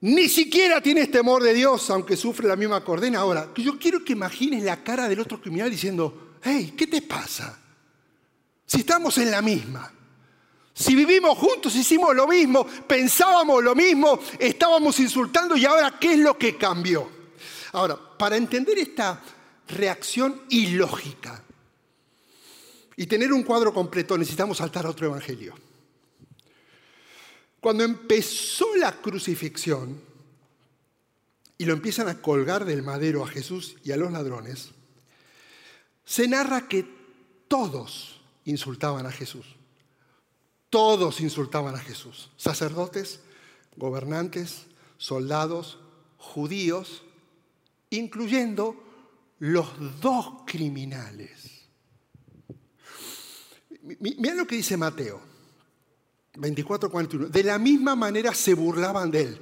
Ni 0.00 0.28
siquiera 0.28 0.80
tienes 0.80 1.10
temor 1.10 1.42
de 1.42 1.52
Dios, 1.52 1.90
aunque 1.90 2.16
sufre 2.16 2.48
la 2.48 2.56
misma 2.56 2.82
condena. 2.82 3.20
Ahora, 3.20 3.50
yo 3.56 3.78
quiero 3.78 4.02
que 4.02 4.14
imagines 4.14 4.62
la 4.62 4.82
cara 4.82 5.06
del 5.06 5.20
otro 5.20 5.38
criminal 5.38 5.70
diciendo, 5.70 6.38
hey, 6.42 6.72
¿qué 6.76 6.86
te 6.86 7.02
pasa? 7.02 7.58
Si 8.64 8.78
estamos 8.78 9.18
en 9.18 9.30
la 9.30 9.42
misma, 9.42 9.92
si 10.78 10.94
vivimos 10.94 11.38
juntos, 11.38 11.74
hicimos 11.74 12.14
lo 12.14 12.28
mismo, 12.28 12.66
pensábamos 12.66 13.64
lo 13.64 13.74
mismo, 13.74 14.20
estábamos 14.38 15.00
insultando 15.00 15.56
y 15.56 15.64
ahora, 15.64 15.96
¿qué 15.98 16.12
es 16.12 16.18
lo 16.18 16.36
que 16.36 16.58
cambió? 16.58 17.10
Ahora, 17.72 17.98
para 18.18 18.36
entender 18.36 18.78
esta 18.78 19.22
reacción 19.68 20.42
ilógica 20.50 21.42
y 22.94 23.06
tener 23.06 23.32
un 23.32 23.42
cuadro 23.42 23.72
completo, 23.72 24.18
necesitamos 24.18 24.58
saltar 24.58 24.84
a 24.84 24.90
otro 24.90 25.06
evangelio. 25.06 25.54
Cuando 27.58 27.82
empezó 27.82 28.76
la 28.76 28.92
crucifixión 29.00 29.98
y 31.56 31.64
lo 31.64 31.72
empiezan 31.72 32.08
a 32.08 32.20
colgar 32.20 32.66
del 32.66 32.82
madero 32.82 33.24
a 33.24 33.28
Jesús 33.28 33.76
y 33.82 33.92
a 33.92 33.96
los 33.96 34.12
ladrones, 34.12 34.72
se 36.04 36.28
narra 36.28 36.68
que 36.68 36.86
todos 37.48 38.20
insultaban 38.44 39.06
a 39.06 39.10
Jesús. 39.10 39.55
Todos 40.76 41.22
insultaban 41.22 41.74
a 41.74 41.78
Jesús. 41.78 42.28
Sacerdotes, 42.36 43.20
gobernantes, 43.78 44.66
soldados, 44.98 45.78
judíos, 46.18 47.02
incluyendo 47.88 48.76
los 49.38 49.68
dos 50.02 50.42
criminales. 50.44 51.62
Mira 54.00 54.34
lo 54.34 54.46
que 54.46 54.56
dice 54.56 54.76
Mateo. 54.76 55.18
24, 56.36 56.90
41. 56.90 57.28
De 57.28 57.42
la 57.42 57.58
misma 57.58 57.96
manera 57.96 58.34
se 58.34 58.52
burlaban 58.52 59.10
de 59.10 59.22
él 59.22 59.40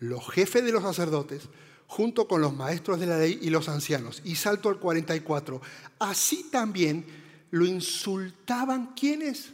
los 0.00 0.28
jefes 0.30 0.64
de 0.64 0.72
los 0.72 0.82
sacerdotes, 0.82 1.42
junto 1.86 2.26
con 2.26 2.40
los 2.40 2.56
maestros 2.56 2.98
de 2.98 3.06
la 3.06 3.18
ley 3.18 3.38
y 3.40 3.50
los 3.50 3.68
ancianos. 3.68 4.20
Y 4.24 4.34
salto 4.34 4.68
al 4.68 4.80
44. 4.80 5.62
Así 6.00 6.48
también 6.50 7.06
lo 7.52 7.66
insultaban 7.66 8.94
quienes? 8.96 9.52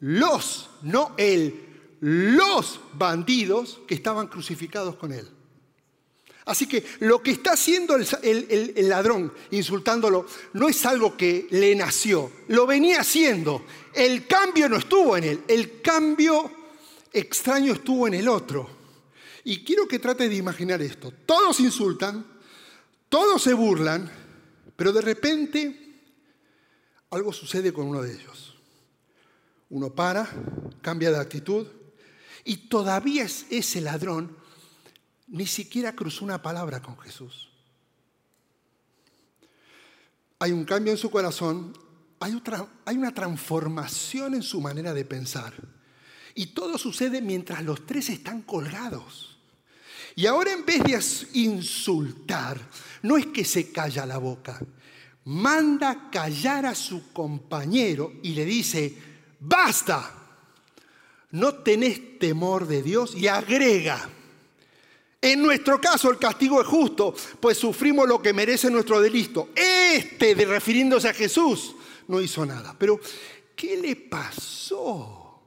Los, 0.00 0.70
no 0.82 1.14
él, 1.16 1.68
los 2.00 2.80
bandidos 2.94 3.80
que 3.86 3.94
estaban 3.94 4.28
crucificados 4.28 4.96
con 4.96 5.12
él. 5.12 5.28
Así 6.48 6.66
que 6.66 6.82
lo 7.00 7.22
que 7.22 7.32
está 7.32 7.52
haciendo 7.52 7.94
el, 7.94 8.88
ladrón, 8.88 9.30
insultándolo, 9.50 10.24
no 10.54 10.66
es 10.66 10.86
algo 10.86 11.14
que 11.14 11.46
le 11.50 11.74
nació, 11.74 12.32
lo 12.48 12.66
venía 12.66 13.00
haciendo. 13.00 13.66
El 13.92 14.26
cambio 14.26 14.66
no 14.66 14.78
estuvo 14.78 15.14
en 15.18 15.24
él, 15.24 15.44
el 15.46 15.82
cambio 15.82 16.50
extraño 17.12 17.74
estuvo 17.74 18.08
en 18.08 18.14
el 18.14 18.28
otro. 18.28 18.66
Y 19.44 19.62
quiero 19.62 19.86
que 19.86 19.98
trate 19.98 20.26
de 20.26 20.36
imaginar 20.36 20.80
esto. 20.80 21.12
Todos 21.26 21.60
insultan, 21.60 22.24
todos 23.10 23.42
se 23.42 23.52
burlan, 23.52 24.10
pero 24.74 24.90
de 24.90 25.02
repente 25.02 26.00
algo 27.10 27.30
sucede 27.30 27.74
con 27.74 27.88
uno 27.88 28.00
de 28.00 28.14
ellos. 28.14 28.47
Uno 29.70 29.94
para, 29.94 30.28
cambia 30.80 31.10
de 31.10 31.18
actitud 31.18 31.66
Y 32.44 32.68
todavía 32.68 33.24
ese 33.24 33.80
ladrón 33.80 34.36
ni 35.26 35.46
siquiera 35.46 35.94
cruzó 35.94 36.24
una 36.24 36.40
palabra 36.40 36.80
con 36.80 36.98
Jesús. 36.98 37.50
Hay 40.38 40.52
un 40.52 40.64
cambio 40.64 40.92
en 40.92 40.98
su 40.98 41.10
corazón, 41.10 41.76
hay, 42.20 42.40
hay 42.86 42.96
una 42.96 43.12
transformación 43.12 44.34
en 44.34 44.42
su 44.42 44.60
manera 44.60 44.94
de 44.94 45.04
pensar. 45.04 45.52
Y 46.34 46.46
todo 46.46 46.78
sucede 46.78 47.20
mientras 47.20 47.62
los 47.64 47.84
tres 47.84 48.08
están 48.08 48.42
colgados. 48.42 49.38
Y 50.14 50.26
ahora 50.26 50.52
en 50.52 50.64
vez 50.64 50.82
de 50.82 51.38
insultar, 51.38 52.58
no 53.02 53.16
es 53.16 53.26
que 53.26 53.44
se 53.44 53.70
calla 53.70 54.06
la 54.06 54.18
boca, 54.18 54.58
manda 55.24 56.10
callar 56.10 56.66
a 56.66 56.74
su 56.74 57.12
compañero 57.12 58.12
y 58.22 58.34
le 58.34 58.44
dice, 58.44 58.96
basta, 59.40 60.14
no 61.30 61.54
tenés 61.56 62.18
temor 62.18 62.66
de 62.66 62.82
Dios 62.82 63.14
y 63.14 63.28
agrega, 63.28 64.08
en 65.20 65.42
nuestro 65.42 65.80
caso 65.80 66.10
el 66.10 66.18
castigo 66.18 66.60
es 66.60 66.66
justo, 66.66 67.14
pues 67.40 67.58
sufrimos 67.58 68.06
lo 68.06 68.22
que 68.22 68.32
merece 68.32 68.70
nuestro 68.70 69.00
delito. 69.00 69.48
Este, 69.54 70.34
de 70.34 70.44
refiriéndose 70.44 71.08
a 71.08 71.14
Jesús, 71.14 71.74
no 72.06 72.20
hizo 72.20 72.46
nada. 72.46 72.76
Pero, 72.78 73.00
¿qué 73.56 73.76
le 73.76 73.96
pasó? 73.96 75.42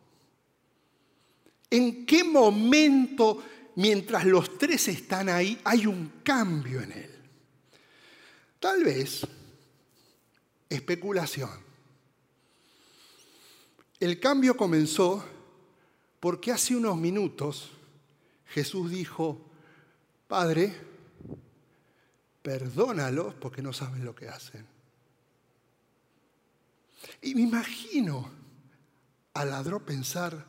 ¿En 1.70 2.06
qué 2.06 2.24
momento, 2.24 3.42
mientras 3.76 4.26
los 4.26 4.58
tres 4.58 4.90
están 4.90 5.30
ahí, 5.30 5.58
hay 5.64 5.86
un 5.86 6.20
cambio 6.22 6.82
en 6.82 6.92
él? 6.92 7.16
Tal 8.60 8.84
vez, 8.84 9.26
especulación. 10.70 11.71
El 14.02 14.20
cambio 14.20 14.58
comenzó 14.58 15.24
porque 16.20 16.52
hace 16.52 16.76
unos 16.76 16.98
minutos 16.98 17.70
Jesús 18.48 18.90
dijo, 18.90 19.40
Padre, 20.28 20.76
perdónalos 22.42 23.36
porque 23.36 23.62
no 23.62 23.72
saben 23.72 24.04
lo 24.04 24.16
que 24.16 24.28
hacen. 24.28 24.66
Y 27.22 27.36
me 27.36 27.42
imagino 27.42 28.28
al 29.36 29.52
ladrón 29.52 29.84
pensar, 29.86 30.48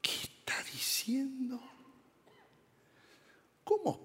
¿qué 0.00 0.12
está 0.12 0.62
diciendo? 0.72 1.60
¿Cómo 3.64 4.00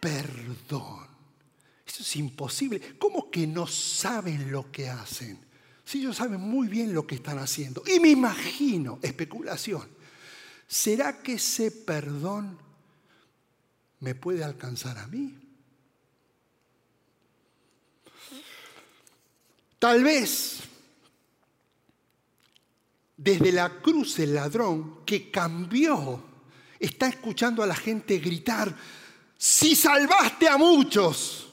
perdón? 0.00 1.06
Eso 1.86 2.02
es 2.02 2.16
imposible. 2.16 2.98
¿Cómo 2.98 3.30
que 3.30 3.46
no 3.46 3.68
saben 3.68 4.50
lo 4.50 4.72
que 4.72 4.88
hacen? 4.88 5.49
Si 5.90 5.98
ellos 5.98 6.18
saben 6.18 6.40
muy 6.40 6.68
bien 6.68 6.94
lo 6.94 7.04
que 7.04 7.16
están 7.16 7.40
haciendo. 7.40 7.82
Y 7.84 7.98
me 7.98 8.10
imagino, 8.10 9.00
especulación, 9.02 9.88
¿será 10.68 11.20
que 11.20 11.32
ese 11.32 11.72
perdón 11.72 12.56
me 13.98 14.14
puede 14.14 14.44
alcanzar 14.44 14.98
a 14.98 15.08
mí? 15.08 15.36
Tal 19.80 20.04
vez 20.04 20.60
desde 23.16 23.50
la 23.50 23.80
cruz 23.80 24.16
el 24.20 24.34
ladrón 24.34 25.04
que 25.04 25.28
cambió 25.28 26.22
está 26.78 27.08
escuchando 27.08 27.64
a 27.64 27.66
la 27.66 27.74
gente 27.74 28.18
gritar, 28.18 28.72
si 29.36 29.74
salvaste 29.74 30.48
a 30.48 30.56
muchos, 30.56 31.49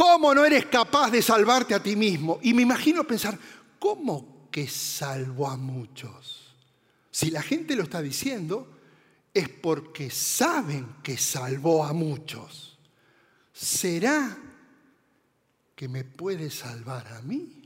¿cómo 0.00 0.34
no 0.34 0.46
eres 0.46 0.64
capaz 0.64 1.10
de 1.10 1.20
salvarte 1.20 1.74
a 1.74 1.82
ti 1.82 1.94
mismo? 1.94 2.38
Y 2.40 2.54
me 2.54 2.62
imagino 2.62 3.04
pensar, 3.04 3.38
¿cómo 3.78 4.48
que 4.50 4.66
salvó 4.66 5.46
a 5.46 5.58
muchos? 5.58 6.54
Si 7.10 7.30
la 7.30 7.42
gente 7.42 7.76
lo 7.76 7.82
está 7.82 8.00
diciendo, 8.00 8.78
es 9.34 9.50
porque 9.50 10.08
saben 10.08 10.96
que 11.02 11.18
salvó 11.18 11.84
a 11.84 11.92
muchos. 11.92 12.78
¿Será 13.52 14.38
que 15.76 15.86
me 15.86 16.04
puede 16.04 16.48
salvar 16.48 17.06
a 17.08 17.20
mí? 17.20 17.60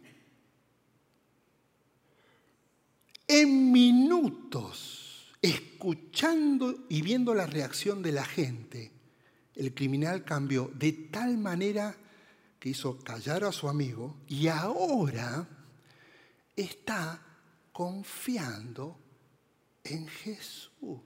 En 3.29 3.71
minutos, 3.71 5.33
escuchando 5.41 6.87
y 6.89 7.01
viendo 7.01 7.33
la 7.33 7.47
reacción 7.47 8.03
de 8.03 8.11
la 8.11 8.25
gente, 8.25 8.91
el 9.55 9.73
criminal 9.73 10.25
cambió 10.25 10.69
de 10.75 10.91
tal 11.13 11.39
manera 11.39 11.97
que 12.65 12.71
hizo 12.71 12.99
callar 12.99 13.45
a 13.45 13.53
su 13.53 13.69
amigo 13.69 14.23
y 14.27 14.49
ahora 14.49 15.47
está 16.57 17.23
confiando 17.75 18.99
en 19.85 20.09
Jesús. 20.09 21.03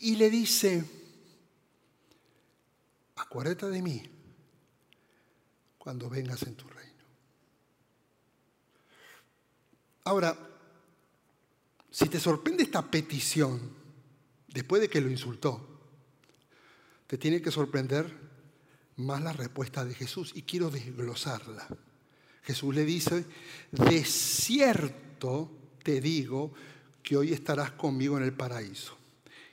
Y 0.00 0.16
le 0.16 0.28
dice, 0.28 0.84
acuérdate 3.14 3.70
de 3.70 3.80
mí 3.80 4.02
cuando 5.78 6.10
vengas 6.10 6.42
en 6.42 6.56
tu 6.56 6.66
reino. 6.66 7.04
Ahora, 10.02 10.36
si 11.92 12.08
te 12.08 12.18
sorprende 12.18 12.64
esta 12.64 12.82
petición, 12.82 13.72
después 14.48 14.82
de 14.82 14.90
que 14.90 15.00
lo 15.00 15.08
insultó, 15.12 15.64
te 17.06 17.16
tiene 17.16 17.40
que 17.40 17.52
sorprender 17.52 18.23
más 18.96 19.22
la 19.22 19.32
respuesta 19.32 19.84
de 19.84 19.94
Jesús 19.94 20.32
y 20.34 20.42
quiero 20.42 20.70
desglosarla. 20.70 21.66
Jesús 22.42 22.74
le 22.74 22.84
dice, 22.84 23.24
de 23.72 24.04
cierto 24.04 25.50
te 25.82 26.00
digo 26.00 26.52
que 27.02 27.16
hoy 27.16 27.32
estarás 27.32 27.72
conmigo 27.72 28.16
en 28.16 28.24
el 28.24 28.32
paraíso. 28.32 28.96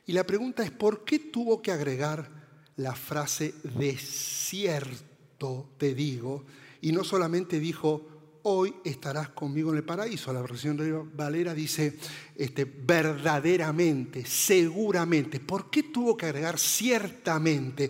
Y 0.06 0.14
la 0.14 0.26
pregunta 0.26 0.64
es, 0.64 0.72
¿por 0.72 1.04
qué 1.06 1.20
tuvo 1.20 1.62
que 1.62 1.72
agregar 1.72 2.30
la 2.78 2.96
frase 2.96 3.54
de 3.64 3.98
cierto 3.98 5.70
te 5.78 5.94
digo? 5.94 6.46
Y 6.82 6.92
no 6.92 7.04
solamente 7.04 7.60
dijo, 7.60 8.08
hoy 8.44 8.74
estarás 8.84 9.30
conmigo 9.30 9.72
en 9.72 9.78
el 9.78 9.84
paraíso. 9.84 10.34
La 10.34 10.42
versión 10.42 10.78
de 10.78 10.92
Valera 10.92 11.54
dice 11.54 11.98
este, 12.36 12.66
verdaderamente, 12.66 14.26
seguramente. 14.26 15.40
¿Por 15.40 15.70
qué 15.70 15.84
tuvo 15.84 16.18
que 16.18 16.26
agregar 16.26 16.60
ciertamente? 16.60 17.90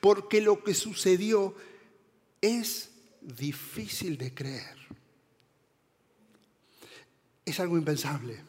Porque 0.00 0.40
lo 0.40 0.64
que 0.64 0.74
sucedió 0.74 1.54
es 2.40 2.90
difícil 3.20 4.16
de 4.16 4.34
creer. 4.34 4.76
Es 7.44 7.60
algo 7.60 7.76
impensable. 7.76 8.42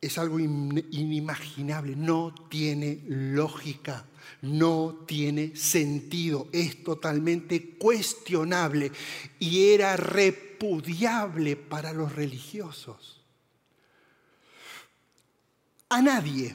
Es 0.00 0.18
algo 0.18 0.38
inimaginable, 0.38 1.96
no 1.96 2.34
tiene 2.50 3.00
lógica 3.06 4.04
no 4.42 5.04
tiene 5.06 5.56
sentido, 5.56 6.48
es 6.52 6.82
totalmente 6.82 7.76
cuestionable 7.76 8.92
y 9.38 9.70
era 9.70 9.96
repudiable 9.96 11.56
para 11.56 11.92
los 11.92 12.14
religiosos. 12.14 13.22
A 15.88 16.02
nadie 16.02 16.54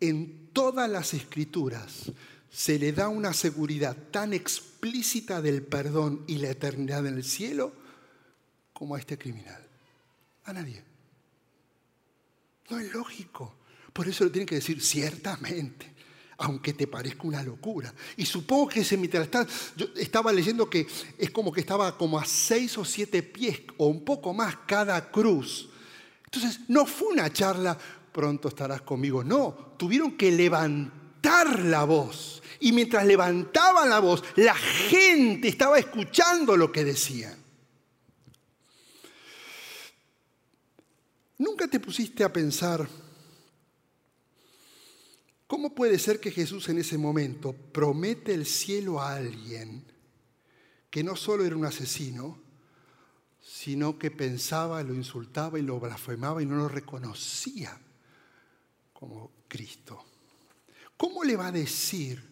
en 0.00 0.43
todas 0.54 0.88
las 0.88 1.12
escrituras 1.12 2.10
se 2.50 2.78
le 2.78 2.92
da 2.92 3.08
una 3.08 3.34
seguridad 3.34 3.94
tan 4.10 4.32
explícita 4.32 5.42
del 5.42 5.62
perdón 5.62 6.24
y 6.26 6.38
la 6.38 6.50
eternidad 6.50 7.06
en 7.06 7.16
el 7.16 7.24
cielo 7.24 7.74
como 8.72 8.94
a 8.94 8.98
este 8.98 9.18
criminal. 9.18 9.60
A 10.44 10.52
nadie. 10.54 10.82
No 12.70 12.78
es 12.78 12.94
lógico. 12.94 13.56
Por 13.92 14.08
eso 14.08 14.24
lo 14.24 14.30
tienen 14.30 14.46
que 14.46 14.54
decir 14.54 14.80
ciertamente 14.80 15.92
aunque 16.38 16.72
te 16.72 16.86
parezca 16.86 17.22
una 17.24 17.42
locura. 17.42 17.94
Y 18.16 18.26
supongo 18.26 18.68
que 18.68 18.80
ese 18.80 18.96
mientras 18.96 19.28
yo 19.76 19.86
estaba 19.96 20.32
leyendo 20.32 20.68
que 20.68 20.86
es 21.18 21.30
como 21.30 21.52
que 21.52 21.60
estaba 21.60 21.96
como 21.96 22.18
a 22.18 22.24
seis 22.24 22.76
o 22.78 22.84
siete 22.84 23.22
pies 23.22 23.60
o 23.76 23.86
un 23.86 24.04
poco 24.04 24.32
más 24.34 24.56
cada 24.66 25.10
cruz. 25.10 25.68
Entonces, 26.24 26.60
no 26.68 26.86
fue 26.86 27.08
una 27.08 27.32
charla, 27.32 27.78
pronto 28.14 28.46
estarás 28.46 28.82
conmigo, 28.82 29.24
no, 29.24 29.74
tuvieron 29.76 30.16
que 30.16 30.30
levantar 30.30 31.58
la 31.64 31.82
voz. 31.82 32.40
Y 32.60 32.70
mientras 32.70 33.04
levantaban 33.04 33.90
la 33.90 33.98
voz, 33.98 34.22
la 34.36 34.54
gente 34.54 35.48
estaba 35.48 35.80
escuchando 35.80 36.56
lo 36.56 36.70
que 36.70 36.84
decían. 36.84 37.36
¿Nunca 41.38 41.66
te 41.66 41.80
pusiste 41.80 42.22
a 42.22 42.32
pensar, 42.32 42.88
¿Cómo 45.46 45.74
puede 45.74 45.98
ser 45.98 46.20
que 46.20 46.30
Jesús 46.30 46.68
en 46.70 46.78
ese 46.78 46.96
momento 46.96 47.52
promete 47.52 48.32
el 48.32 48.46
cielo 48.46 48.98
a 48.98 49.14
alguien 49.14 49.84
que 50.90 51.04
no 51.04 51.16
solo 51.16 51.44
era 51.44 51.54
un 51.54 51.66
asesino, 51.66 52.38
sino 53.42 53.98
que 53.98 54.10
pensaba, 54.10 54.82
lo 54.82 54.94
insultaba 54.94 55.58
y 55.58 55.62
lo 55.62 55.78
blasfemaba 55.78 56.42
y 56.42 56.46
no 56.46 56.56
lo 56.56 56.66
reconocía 56.66 57.78
como 59.04 59.30
Cristo? 59.48 60.02
¿Cómo 60.96 61.24
le 61.24 61.36
va 61.36 61.48
a 61.48 61.52
decir, 61.52 62.22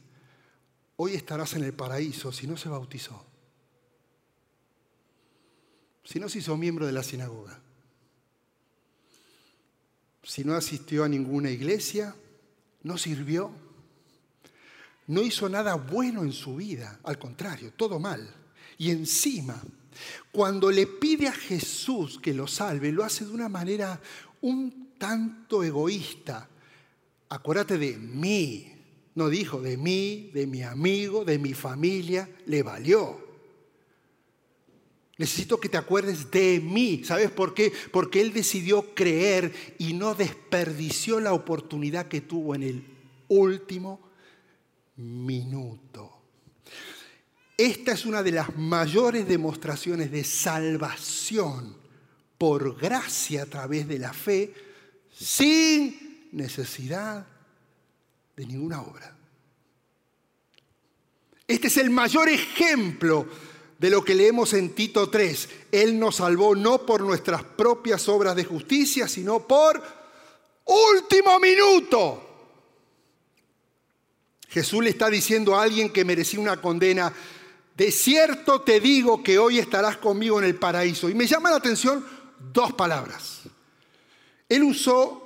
hoy 0.96 1.12
estarás 1.12 1.52
en 1.52 1.64
el 1.64 1.74
paraíso 1.74 2.32
si 2.32 2.46
no 2.46 2.56
se 2.56 2.70
bautizó? 2.70 3.26
Si 6.02 6.18
no 6.18 6.30
se 6.30 6.38
hizo 6.38 6.56
miembro 6.56 6.86
de 6.86 6.92
la 6.92 7.02
sinagoga. 7.02 7.60
si 10.22 10.44
no 10.44 10.54
asistió 10.54 11.04
a 11.04 11.08
ninguna 11.08 11.50
iglesia, 11.50 12.14
no 12.84 12.96
sirvió, 12.96 13.50
no 15.08 15.20
hizo 15.20 15.48
nada 15.48 15.74
bueno 15.74 16.22
en 16.22 16.32
su 16.32 16.56
vida, 16.56 17.00
al 17.02 17.18
contrario, 17.18 17.72
todo 17.74 17.98
mal. 17.98 18.34
Y 18.78 18.90
encima, 18.90 19.60
cuando 20.30 20.70
le 20.70 20.86
pide 20.86 21.28
a 21.28 21.32
Jesús 21.32 22.18
que 22.18 22.32
lo 22.32 22.46
salve, 22.46 22.92
lo 22.92 23.04
hace 23.04 23.26
de 23.26 23.32
una 23.32 23.50
manera 23.50 24.00
un 24.40 24.94
tanto 24.96 25.62
egoísta. 25.62 26.48
Acuérdate 27.32 27.78
de 27.78 27.96
mí, 27.96 28.70
no 29.14 29.30
dijo 29.30 29.62
de 29.62 29.78
mí, 29.78 30.30
de 30.34 30.46
mi 30.46 30.62
amigo, 30.62 31.24
de 31.24 31.38
mi 31.38 31.54
familia, 31.54 32.28
le 32.44 32.62
valió. 32.62 33.26
Necesito 35.16 35.58
que 35.58 35.70
te 35.70 35.78
acuerdes 35.78 36.30
de 36.30 36.60
mí. 36.60 37.04
¿Sabes 37.04 37.30
por 37.30 37.54
qué? 37.54 37.72
Porque 37.90 38.20
Él 38.20 38.34
decidió 38.34 38.94
creer 38.94 39.50
y 39.78 39.94
no 39.94 40.14
desperdició 40.14 41.20
la 41.20 41.32
oportunidad 41.32 42.06
que 42.08 42.20
tuvo 42.20 42.54
en 42.54 42.64
el 42.64 42.84
último 43.28 44.10
minuto. 44.96 46.12
Esta 47.56 47.92
es 47.92 48.04
una 48.04 48.22
de 48.22 48.32
las 48.32 48.54
mayores 48.58 49.26
demostraciones 49.26 50.10
de 50.10 50.22
salvación 50.22 51.78
por 52.36 52.78
gracia 52.78 53.44
a 53.44 53.46
través 53.46 53.88
de 53.88 53.98
la 53.98 54.12
fe, 54.12 54.52
sin 55.10 56.11
necesidad 56.32 57.26
de 58.36 58.46
ninguna 58.46 58.82
obra. 58.82 59.16
Este 61.46 61.68
es 61.68 61.76
el 61.76 61.90
mayor 61.90 62.28
ejemplo 62.28 63.26
de 63.78 63.90
lo 63.90 64.04
que 64.04 64.14
leemos 64.14 64.54
en 64.54 64.74
Tito 64.74 65.10
3. 65.10 65.48
Él 65.72 65.98
nos 65.98 66.16
salvó 66.16 66.54
no 66.54 66.86
por 66.86 67.02
nuestras 67.02 67.42
propias 67.42 68.08
obras 68.08 68.34
de 68.36 68.44
justicia, 68.44 69.08
sino 69.08 69.46
por 69.46 69.82
último 70.64 71.38
minuto. 71.38 72.28
Jesús 74.48 74.84
le 74.84 74.90
está 74.90 75.08
diciendo 75.08 75.56
a 75.56 75.62
alguien 75.62 75.90
que 75.90 76.04
merecía 76.04 76.40
una 76.40 76.60
condena, 76.60 77.12
de 77.76 77.90
cierto 77.90 78.60
te 78.60 78.80
digo 78.80 79.22
que 79.22 79.38
hoy 79.38 79.58
estarás 79.58 79.96
conmigo 79.96 80.38
en 80.38 80.44
el 80.44 80.56
paraíso. 80.56 81.08
Y 81.08 81.14
me 81.14 81.26
llama 81.26 81.50
la 81.50 81.56
atención 81.56 82.06
dos 82.52 82.72
palabras. 82.74 83.40
Él 84.48 84.62
usó 84.62 85.21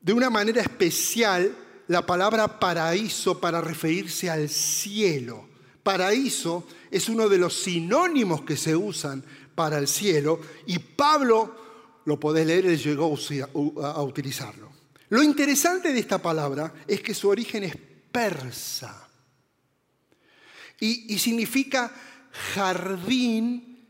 de 0.00 0.12
una 0.12 0.30
manera 0.30 0.62
especial 0.62 1.56
la 1.88 2.06
palabra 2.06 2.60
paraíso 2.60 3.40
para 3.40 3.60
referirse 3.60 4.30
al 4.30 4.48
cielo. 4.48 5.48
Paraíso 5.82 6.66
es 6.90 7.08
uno 7.08 7.28
de 7.28 7.38
los 7.38 7.54
sinónimos 7.54 8.42
que 8.42 8.56
se 8.56 8.76
usan 8.76 9.24
para 9.54 9.78
el 9.78 9.88
cielo 9.88 10.40
y 10.66 10.78
Pablo, 10.78 12.00
lo 12.04 12.20
podés 12.20 12.46
leer, 12.46 12.66
él 12.66 12.78
llegó 12.78 13.14
a 13.82 14.02
utilizarlo. 14.02 14.70
Lo 15.08 15.22
interesante 15.22 15.92
de 15.92 15.98
esta 15.98 16.22
palabra 16.22 16.72
es 16.86 17.00
que 17.02 17.14
su 17.14 17.28
origen 17.28 17.64
es 17.64 17.76
persa 18.12 19.08
y, 20.78 21.18
significa 21.18 21.92
jardín 22.54 23.86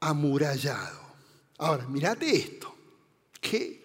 amurallado. 0.00 1.00
Ahora, 1.58 1.86
mirate 1.86 2.34
esto, 2.34 2.74
que 3.40 3.84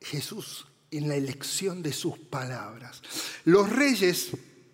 Jesús 0.00 0.66
en 0.90 1.08
la 1.08 1.16
elección 1.16 1.82
de 1.82 1.92
sus 1.92 2.18
palabras. 2.18 3.02
Los 3.44 3.70
reyes 3.70 4.30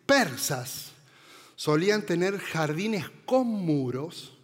persas 0.06 0.92
solían 1.56 2.02
tener 2.02 2.38
jardines 2.38 3.06
con 3.24 3.46
muros 3.46 4.34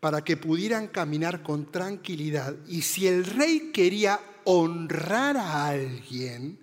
para 0.00 0.22
que 0.22 0.36
pudieran 0.36 0.88
caminar 0.88 1.42
con 1.42 1.70
tranquilidad. 1.70 2.54
Y 2.66 2.82
si 2.82 3.06
el 3.06 3.24
rey 3.24 3.70
quería 3.72 4.20
honrar 4.44 5.36
a 5.36 5.66
alguien, 5.66 6.58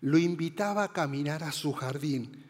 lo 0.00 0.18
invitaba 0.18 0.84
a 0.84 0.92
caminar 0.92 1.44
a 1.44 1.52
su 1.52 1.72
jardín, 1.72 2.44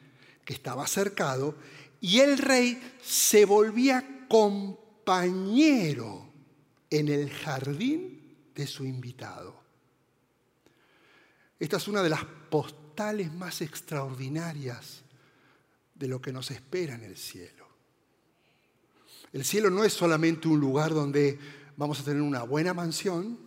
que 0.45 0.55
estaba 0.55 0.87
cercado, 0.87 1.57
y 2.01 2.21
el 2.21 2.39
rey 2.39 2.81
se 3.03 3.45
volvía 3.45 4.27
compañero 4.29 6.29
en 6.91 7.09
el 7.09 7.31
jardín 7.31 8.21
de 8.55 8.67
su 8.67 8.85
invitado. 8.85 9.64
Esta 11.65 11.79
es 11.79 11.89
una 11.89 12.03
de 12.03 12.11
las 12.11 12.23
postales 12.51 13.33
más 13.33 13.63
extraordinarias 13.63 15.01
de 15.95 16.09
lo 16.09 16.21
que 16.21 16.31
nos 16.31 16.51
espera 16.51 16.95
en 16.95 17.05
el 17.05 17.17
cielo. 17.17 17.67
El 19.33 19.47
cielo 19.47 19.71
no 19.71 19.83
es 19.83 19.95
solamente 19.95 20.47
un 20.47 20.61
lugar 20.61 20.93
donde 20.93 21.39
vamos 21.79 21.99
a 21.99 22.05
tener 22.05 22.21
una 22.21 22.43
buena 22.43 22.75
mansión 22.75 23.39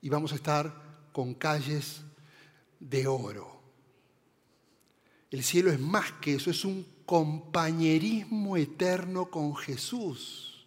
y 0.00 0.08
vamos 0.08 0.32
a 0.32 0.36
estar 0.36 0.74
con 1.12 1.34
calles 1.34 2.00
de 2.78 3.06
oro. 3.06 3.60
El 5.30 5.44
cielo 5.44 5.70
es 5.70 5.78
más 5.78 6.12
que 6.22 6.36
eso, 6.36 6.50
es 6.50 6.64
un 6.64 6.86
compañerismo 7.04 8.56
eterno 8.56 9.30
con 9.30 9.54
Jesús. 9.56 10.64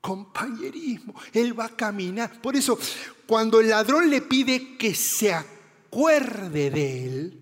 Compañerismo. 0.00 1.14
Él 1.34 1.58
va 1.58 1.66
a 1.66 1.76
caminar. 1.76 2.40
Por 2.40 2.56
eso, 2.56 2.78
cuando 3.26 3.60
el 3.60 3.68
ladrón 3.68 4.08
le 4.08 4.22
pide 4.22 4.78
que 4.78 4.94
se 4.94 5.34
acuerde 5.34 5.55
de 5.90 7.06
él, 7.06 7.40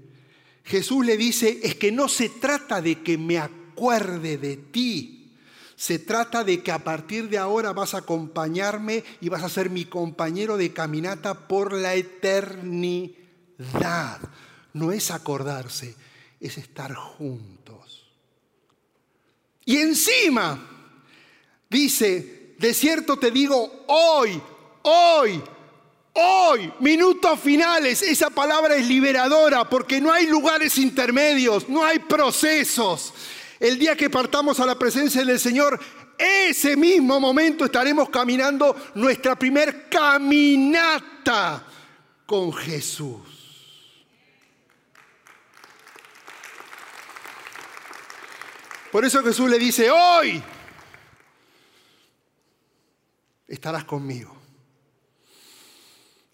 Jesús 0.64 1.04
le 1.04 1.16
dice, 1.16 1.61
es 1.62 1.74
que 1.74 1.92
no 1.92 2.09
se 2.09 2.28
trata 2.28 2.80
de 2.80 3.02
que 3.02 3.18
me 3.18 3.38
acuerde 3.38 4.38
de 4.38 4.57
ti, 4.57 5.33
se 5.76 5.98
trata 5.98 6.44
de 6.44 6.62
que 6.62 6.70
a 6.70 6.85
partir 6.85 7.28
de 7.28 7.37
ahora 7.37 7.72
vas 7.72 7.94
a 7.94 7.98
acompañarme 7.98 9.02
y 9.20 9.28
vas 9.28 9.42
a 9.42 9.48
ser 9.48 9.70
mi 9.70 9.85
compañero 9.85 10.57
de 10.57 10.72
caminata 10.72 11.48
por 11.48 11.72
la 11.72 11.94
eternidad. 11.94 13.11
No 14.72 14.92
es 14.92 15.11
acordarse, 15.11 15.96
es 16.40 16.59
estar 16.59 16.94
juntos. 16.94 18.07
Y 19.64 19.78
encima 19.78 20.70
dice, 21.68 22.54
de 22.59 22.72
cierto 22.72 23.18
te 23.18 23.30
digo, 23.30 23.85
hoy, 23.88 24.40
hoy, 24.83 25.42
Minutos 26.80 27.40
finales, 27.40 28.02
esa 28.02 28.30
palabra 28.30 28.76
es 28.76 28.86
liberadora 28.86 29.68
porque 29.68 30.00
no 30.00 30.12
hay 30.12 30.26
lugares 30.26 30.78
intermedios, 30.78 31.68
no 31.68 31.84
hay 31.84 31.98
procesos. 31.98 33.12
El 33.58 33.78
día 33.78 33.96
que 33.96 34.10
partamos 34.10 34.60
a 34.60 34.66
la 34.66 34.78
presencia 34.78 35.24
del 35.24 35.40
Señor, 35.40 35.80
ese 36.18 36.76
mismo 36.76 37.18
momento 37.18 37.64
estaremos 37.64 38.08
caminando 38.08 38.76
nuestra 38.94 39.36
primer 39.36 39.88
caminata 39.88 41.64
con 42.26 42.52
Jesús. 42.52 43.20
Por 48.92 49.04
eso 49.04 49.24
Jesús 49.24 49.50
le 49.50 49.58
dice, 49.58 49.90
hoy 49.90 50.40
estarás 53.48 53.84
conmigo. 53.84 54.33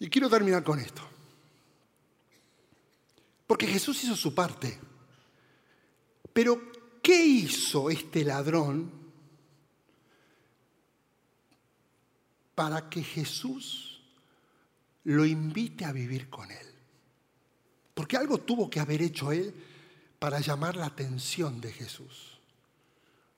Y 0.01 0.09
quiero 0.09 0.31
terminar 0.31 0.63
con 0.63 0.79
esto. 0.79 1.03
Porque 3.45 3.67
Jesús 3.67 4.03
hizo 4.03 4.15
su 4.15 4.33
parte. 4.33 4.79
Pero, 6.33 6.71
¿qué 7.03 7.23
hizo 7.23 7.87
este 7.91 8.25
ladrón 8.25 8.91
para 12.55 12.89
que 12.89 13.03
Jesús 13.03 14.01
lo 15.03 15.23
invite 15.23 15.85
a 15.85 15.91
vivir 15.91 16.31
con 16.31 16.49
él? 16.49 16.67
Porque 17.93 18.17
algo 18.17 18.39
tuvo 18.39 18.71
que 18.71 18.79
haber 18.79 19.03
hecho 19.03 19.31
él 19.31 19.53
para 20.17 20.39
llamar 20.39 20.77
la 20.77 20.87
atención 20.87 21.61
de 21.61 21.71
Jesús. 21.73 22.39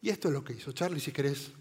Y 0.02 0.12
esto 0.12 0.30
es 0.30 0.34
lo 0.34 0.46
que 0.46 0.54
hizo. 0.54 0.72
Charlie, 0.72 1.02
si 1.02 1.12
querés. 1.12 1.52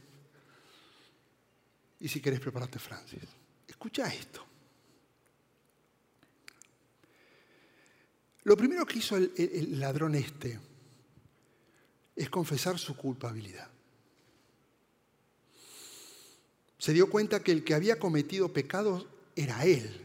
Y 1.98 2.06
si 2.06 2.20
querés, 2.20 2.38
prepararte, 2.38 2.78
Francis. 2.78 3.24
Escucha 3.66 4.06
esto. 4.06 4.51
Lo 8.44 8.56
primero 8.56 8.86
que 8.86 8.98
hizo 8.98 9.16
el, 9.16 9.78
ladrón 9.78 10.14
este 10.14 10.58
es 12.16 12.28
confesar 12.28 12.78
su 12.78 12.96
culpabilidad. 12.96 13.68
Se 16.78 16.92
dio 16.92 17.08
cuenta 17.08 17.42
que 17.42 17.52
el 17.52 17.62
que 17.62 17.74
había 17.74 18.00
cometido 18.00 18.52
pecados 18.52 19.06
era 19.36 19.64
él, 19.64 20.00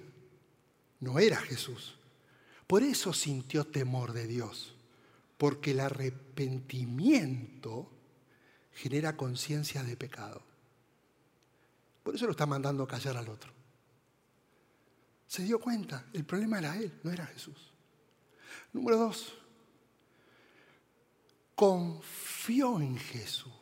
no 1.00 1.18
era 1.18 1.38
Jesús. 1.38 1.96
Por 2.68 2.84
eso 2.84 3.14
sintió 3.14 3.66
temor 3.66 4.14
de 4.14 4.28
Dios, 4.28 4.76
porque 5.38 5.72
el 5.72 5.80
arrepentimiento 5.80 7.90
genera 8.74 9.18
conciencia 9.18 9.84
de 9.84 9.98
pecado. 9.98 10.44
Por 12.04 12.14
eso 12.14 12.26
lo 12.26 12.32
está 12.32 12.46
mandando 12.46 12.84
a 12.84 12.88
callar 12.88 13.18
al 13.18 13.30
otro. 13.30 13.58
Se 15.28 15.44
dio 15.44 15.60
cuenta, 15.60 16.06
el 16.14 16.24
problema 16.24 16.60
era 16.60 16.78
él, 16.78 16.94
no 17.04 17.12
era 17.12 17.26
Jesús. 17.26 17.67
Número 18.74 18.98
dos, 18.98 19.34
confió 21.56 22.80
en 22.80 22.98
Jesús. 22.98 23.54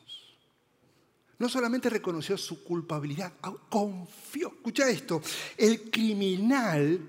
No 1.37 1.49
solamente 1.49 1.89
reconoció 1.89 2.37
su 2.37 2.63
culpabilidad, 2.63 3.33
confió. 3.69 4.49
Escucha 4.49 4.89
esto, 4.89 5.21
el 5.57 5.89
criminal 5.89 6.99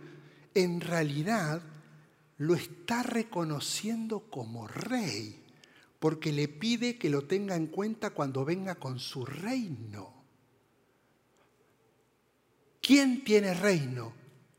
en 0.55 0.81
realidad 0.81 1.63
lo 2.39 2.55
está 2.55 3.03
reconociendo 3.03 4.21
como 4.31 4.67
rey, 4.67 5.43
porque 5.99 6.33
le 6.33 6.49
pide 6.49 6.99
que 6.99 7.09
lo 7.09 7.23
tenga 7.23 7.57
en 7.57 7.69
cuenta 7.69 8.11
cuando 8.11 8.45
venga 8.45 8.75
con 8.75 8.99
su 8.99 9.25
reino. 9.25 10.13
¿Quién 12.81 13.25
tiene 13.25 13.55
reino? 13.55 14.13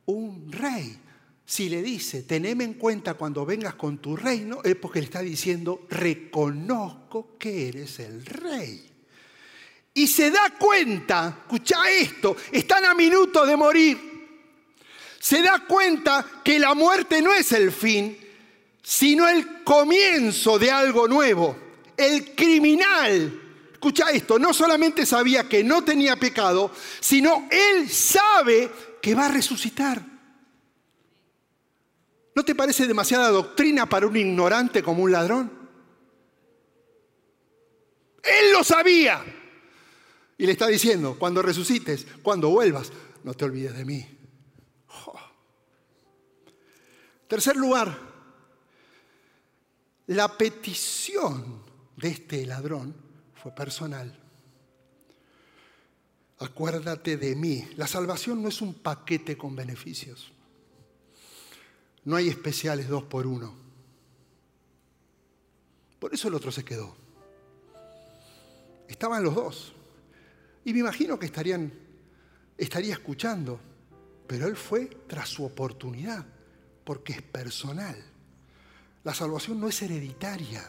Un 0.06 0.52
rey. 0.52 1.00
Si 1.48 1.70
le 1.70 1.82
dice, 1.82 2.24
teneme 2.24 2.66
en 2.66 2.74
cuenta 2.76 3.16
cuando 3.16 3.46
vengas 3.46 3.74
con 3.74 3.98
tu 4.00 4.16
reino, 4.16 4.60
es 4.64 4.76
porque 4.76 5.00
le 5.00 5.06
está 5.06 5.22
diciendo, 5.22 5.88
reconozco 5.90 7.38
que 7.40 7.70
eres 7.70 7.98
el 8.00 8.24
rey. 8.26 8.86
Y 9.96 10.08
se 10.08 10.30
da 10.30 10.54
cuenta, 10.60 11.40
escucha 11.42 11.90
esto, 11.90 12.36
están 12.52 12.86
a 12.86 12.94
minuto 12.94 13.46
de 13.46 13.56
morir 13.56 14.18
se 15.20 15.42
da 15.42 15.66
cuenta 15.68 16.26
que 16.44 16.60
la 16.60 16.74
muerte 16.74 17.22
no 17.22 17.34
es 17.34 17.52
el 17.52 17.72
fin, 17.72 18.18
sino 18.82 19.28
el 19.28 19.64
comienzo 19.64 20.58
de 20.58 20.72
algo 20.72 21.08
nuevo. 21.08 21.58
El 21.96 22.36
criminal, 22.36 23.42
escucha 23.74 24.10
esto, 24.12 24.38
no 24.40 24.54
solamente 24.54 25.06
sabía 25.06 25.50
que 25.50 25.64
no 25.64 25.84
tenía 25.84 26.16
pecado, 26.16 26.72
sino 27.00 27.48
él 27.52 27.90
sabe 27.90 28.72
que 29.02 29.16
va 29.16 29.26
a 29.26 29.32
resucitar. 29.32 30.17
¿No 32.38 32.46
te 32.46 32.54
parece 32.54 32.86
demasiada 32.86 33.30
doctrina 33.30 33.90
para 33.90 34.06
un 34.06 34.16
ignorante 34.16 34.84
como 34.84 35.02
un 35.02 35.12
ladrón? 35.12 35.52
Él 38.22 38.52
lo 38.52 38.64
sabía. 38.64 39.26
Y 40.38 40.46
le 40.46 40.52
está 40.52 40.68
diciendo, 40.68 41.16
cuando 41.18 41.42
resucites, 41.42 42.06
cuando 42.22 42.50
vuelvas, 42.50 42.92
no 43.24 43.34
te 43.34 43.44
olvides 43.44 43.76
de 43.76 43.86
mí. 43.86 44.08
Tercer 47.28 47.56
lugar, 47.56 47.98
la 50.06 50.38
petición 50.38 51.64
de 51.96 52.10
este 52.10 52.46
ladrón 52.46 52.96
fue 53.34 53.52
personal. 53.56 54.16
Acuérdate 56.38 57.18
de 57.18 57.36
mí. 57.36 57.68
La 57.78 57.88
salvación 57.88 58.44
no 58.44 58.50
es 58.50 58.62
un 58.62 58.76
paquete 58.76 59.36
con 59.36 59.56
beneficios. 59.56 60.34
No 62.08 62.16
hay 62.16 62.30
especiales 62.30 62.88
dos 62.88 63.04
por 63.04 63.28
uno. 63.28 63.54
Por 66.00 66.14
eso 66.14 66.30
el 66.30 66.36
otro 66.36 66.54
se 66.54 66.64
quedó. 66.64 66.96
Estaban 68.88 69.26
los 69.26 69.36
dos. 69.36 69.74
Y 70.64 70.72
me 70.72 70.80
imagino 70.80 71.20
que 71.20 71.26
estarían, 71.26 71.70
estaría 72.58 72.94
escuchando. 72.94 73.60
Pero 74.26 74.48
él 74.48 74.56
fue 74.56 74.86
tras 75.06 75.28
su 75.28 75.44
oportunidad 75.44 76.26
porque 76.86 77.12
es 77.12 77.22
personal. 77.22 78.02
La 79.04 79.14
salvación 79.14 79.60
no 79.60 79.68
es 79.68 79.82
hereditaria. 79.82 80.66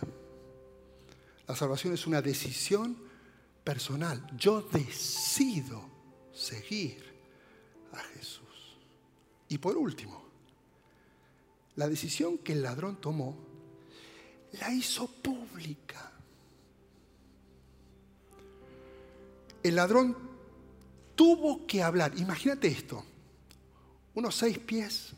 La 1.46 1.55
salvación 1.55 1.94
es 1.94 2.05
una 2.09 2.20
decisión 2.20 2.98
personal. 3.62 4.27
Yo 4.37 4.62
decido 4.62 5.88
seguir 6.33 7.01
a 7.92 7.98
Jesús. 7.98 8.77
Y 9.48 9.59
por 9.59 9.77
último, 9.77 10.28
la 11.79 11.88
decisión 11.88 12.38
que 12.38 12.55
el 12.55 12.62
ladrón 12.64 13.01
tomó 13.01 13.38
la 14.59 14.75
hizo 14.75 15.07
pública. 15.07 16.11
El 19.62 19.77
ladrón 19.77 20.17
tuvo 21.14 21.64
que 21.69 21.81
hablar. 21.81 22.19
Imagínate 22.19 22.67
esto, 22.67 23.05
unos 24.14 24.35
seis 24.35 24.59
pies, 24.59 25.12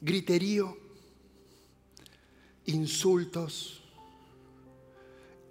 griterío, 0.00 0.78
insultos. 2.64 3.82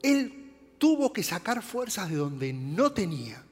Él 0.01 0.53
tuvo 0.79 1.13
que 1.13 1.21
sacar 1.21 1.61
fuerzas 1.61 2.09
de 2.09 2.15
donde 2.15 2.51
no 2.51 2.91
tenía 2.93 3.45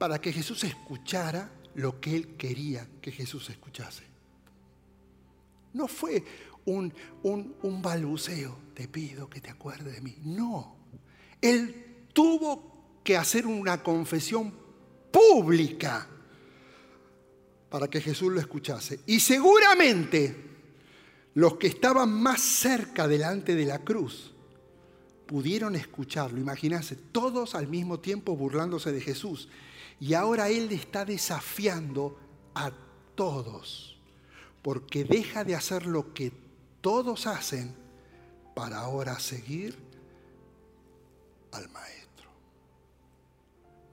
para 0.00 0.18
que 0.18 0.32
Jesús 0.32 0.64
escuchara 0.64 1.52
lo 1.74 2.00
que 2.00 2.16
él 2.16 2.28
quería 2.38 2.88
que 3.02 3.12
Jesús 3.12 3.50
escuchase. 3.50 4.02
No 5.74 5.86
fue 5.88 6.24
un, 6.64 6.90
un, 7.22 7.54
un 7.62 7.82
balbuceo, 7.82 8.56
te 8.72 8.88
pido 8.88 9.28
que 9.28 9.42
te 9.42 9.50
acuerdes 9.50 9.96
de 9.96 10.00
mí. 10.00 10.16
No, 10.24 10.74
él 11.38 12.06
tuvo 12.14 13.02
que 13.04 13.18
hacer 13.18 13.46
una 13.46 13.82
confesión 13.82 14.54
pública 15.10 16.08
para 17.68 17.86
que 17.88 18.00
Jesús 18.00 18.32
lo 18.32 18.40
escuchase. 18.40 19.00
Y 19.06 19.20
seguramente 19.20 20.34
los 21.34 21.56
que 21.56 21.66
estaban 21.66 22.10
más 22.10 22.40
cerca 22.40 23.06
delante 23.06 23.54
de 23.54 23.66
la 23.66 23.80
cruz 23.80 24.32
pudieron 25.26 25.76
escucharlo. 25.76 26.40
Imagínense, 26.40 26.96
todos 26.96 27.54
al 27.54 27.68
mismo 27.68 28.00
tiempo 28.00 28.34
burlándose 28.34 28.92
de 28.92 29.02
Jesús. 29.02 29.50
Y 30.00 30.14
ahora 30.14 30.48
Él 30.48 30.72
está 30.72 31.04
desafiando 31.04 32.18
a 32.54 32.72
todos, 33.14 33.98
porque 34.62 35.04
deja 35.04 35.44
de 35.44 35.54
hacer 35.54 35.84
lo 35.84 36.14
que 36.14 36.32
todos 36.80 37.26
hacen 37.26 37.74
para 38.54 38.80
ahora 38.80 39.18
seguir 39.18 39.76
al 41.52 41.68
Maestro. 41.68 42.30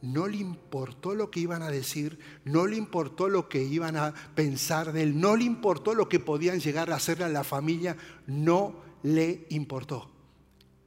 No 0.02 0.28
le 0.28 0.38
importó 0.38 1.14
lo 1.14 1.30
que 1.30 1.42
iban 1.42 1.62
a 1.62 1.70
decir, 1.70 2.18
no 2.46 2.68
le 2.68 2.78
importó 2.78 3.28
lo 3.28 3.50
que 3.50 3.64
iban 3.64 3.98
a 3.98 4.14
pensar 4.36 4.94
de 4.94 5.04
él, 5.04 5.20
no 5.20 5.36
le 5.36 5.44
importó 5.44 5.94
lo 5.94 6.08
que 6.08 6.20
podían 6.20 6.60
llegar 6.62 6.90
a 6.92 6.96
hacerle 6.96 7.26
a 7.26 7.30
la 7.30 7.44
familia, 7.44 7.98
no 8.28 8.76
le 9.04 9.46
importó. 9.50 10.10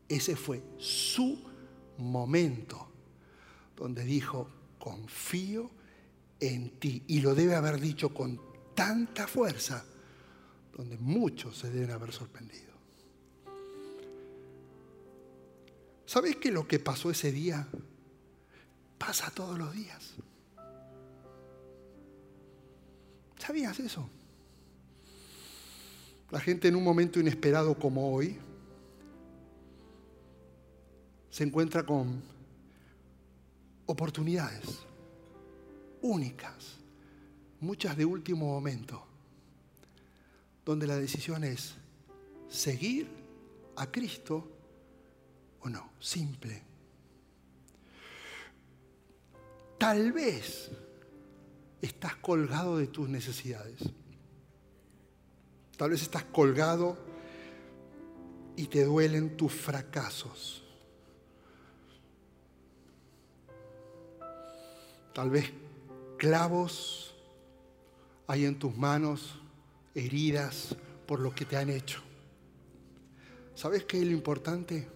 Ese 0.09 0.35
fue 0.35 0.63
su 0.79 1.43
momento 1.99 2.89
donde 3.77 4.05
dijo, 4.05 4.49
confío 4.81 5.71
en 6.41 6.81
ti. 6.81 7.05
Y 7.07 7.21
lo 7.21 7.37
debe 7.37 7.55
haber 7.55 7.81
dicho 7.81 8.13
con 8.13 8.41
tanta 8.75 9.29
fuerza, 9.29 9.85
donde 10.77 10.97
muchos 10.99 11.57
se 11.57 11.71
deben 11.71 11.93
haber 11.93 12.11
sorprendido. 12.11 12.71
¿Sabes 16.05 16.35
qué 16.37 16.51
lo 16.51 16.67
que 16.67 16.81
pasó 16.81 17.13
ese 17.13 17.31
día? 17.31 17.69
pasa 19.01 19.31
todos 19.31 19.59
los 19.59 19.73
días. 19.73 20.13
¿Sabías 23.39 23.81
eso? 23.81 24.07
La 26.31 26.39
gente 26.39 26.69
en 26.69 26.77
un 26.77 26.85
momento 26.85 27.19
inesperado 27.19 27.77
como 27.79 28.15
hoy 28.15 28.39
se 31.31 31.45
encuentra 31.45 31.87
con 31.87 32.23
oportunidades 33.91 34.81
únicas, 36.03 36.79
muchas 37.61 37.97
de 37.97 38.05
último 38.05 38.47
momento, 38.47 39.05
donde 40.65 40.87
la 40.87 40.97
decisión 40.97 41.45
es 41.45 41.75
seguir 42.49 43.09
a 43.77 43.91
Cristo 43.91 44.49
o 45.61 45.69
no, 45.69 45.91
simple. 45.99 46.63
Tal 49.79 50.13
vez 50.13 50.71
estás 51.81 52.17
colgado 52.17 52.77
de 52.77 52.87
tus 52.87 53.09
necesidades. 53.09 53.81
Tal 55.77 55.91
vez 55.91 56.03
estás 56.03 56.25
colgado 56.25 56.99
y 58.57 58.67
te 58.67 58.85
duelen 58.85 59.37
tus 59.39 59.53
fracasos. 59.53 60.70
Tal 65.13 65.31
vez 65.31 65.51
clavos 66.17 67.15
hay 68.27 68.45
en 68.45 68.59
tus 68.59 68.77
manos, 68.77 69.41
heridas 69.95 70.77
por 71.07 71.21
lo 71.21 71.35
que 71.35 71.45
te 71.45 71.57
han 71.57 71.69
hecho. 71.69 72.01
¿Sabes 73.55 73.85
qué 73.85 73.99
es 73.99 74.07
lo 74.07 74.13
importante? 74.13 74.89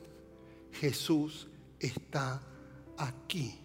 Jesús 0.72 1.48
está 1.81 2.40
aquí. 2.96 3.59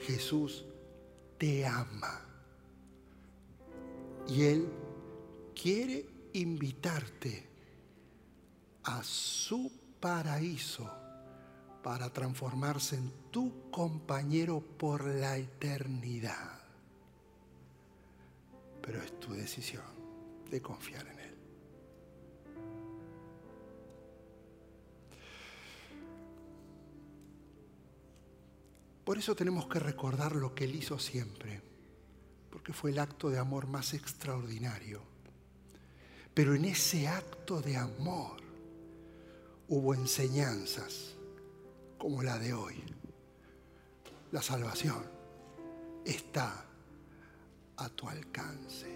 Jesús 0.00 0.64
te 1.38 1.66
ama. 1.66 2.20
Y 4.28 4.42
Él 4.42 4.68
quiere 5.60 6.06
invitarte 6.34 7.46
a 8.84 9.02
su 9.02 9.70
paraíso 9.98 10.88
para 11.86 12.12
transformarse 12.12 12.96
en 12.96 13.12
tu 13.30 13.70
compañero 13.70 14.60
por 14.60 15.04
la 15.04 15.36
eternidad. 15.36 16.60
Pero 18.82 19.00
es 19.00 19.20
tu 19.20 19.32
decisión 19.32 19.84
de 20.50 20.60
confiar 20.60 21.06
en 21.06 21.18
Él. 21.20 21.34
Por 29.04 29.16
eso 29.16 29.36
tenemos 29.36 29.68
que 29.68 29.78
recordar 29.78 30.34
lo 30.34 30.56
que 30.56 30.64
Él 30.64 30.74
hizo 30.74 30.98
siempre, 30.98 31.62
porque 32.50 32.72
fue 32.72 32.90
el 32.90 32.98
acto 32.98 33.30
de 33.30 33.38
amor 33.38 33.68
más 33.68 33.94
extraordinario. 33.94 35.02
Pero 36.34 36.56
en 36.56 36.64
ese 36.64 37.06
acto 37.06 37.62
de 37.62 37.76
amor 37.76 38.38
hubo 39.68 39.94
enseñanzas 39.94 41.15
como 42.06 42.22
la 42.22 42.38
de 42.38 42.54
hoy. 42.54 42.76
La 44.30 44.40
salvación 44.40 45.02
está 46.04 46.64
a 47.78 47.88
tu 47.88 48.08
alcance. 48.08 48.86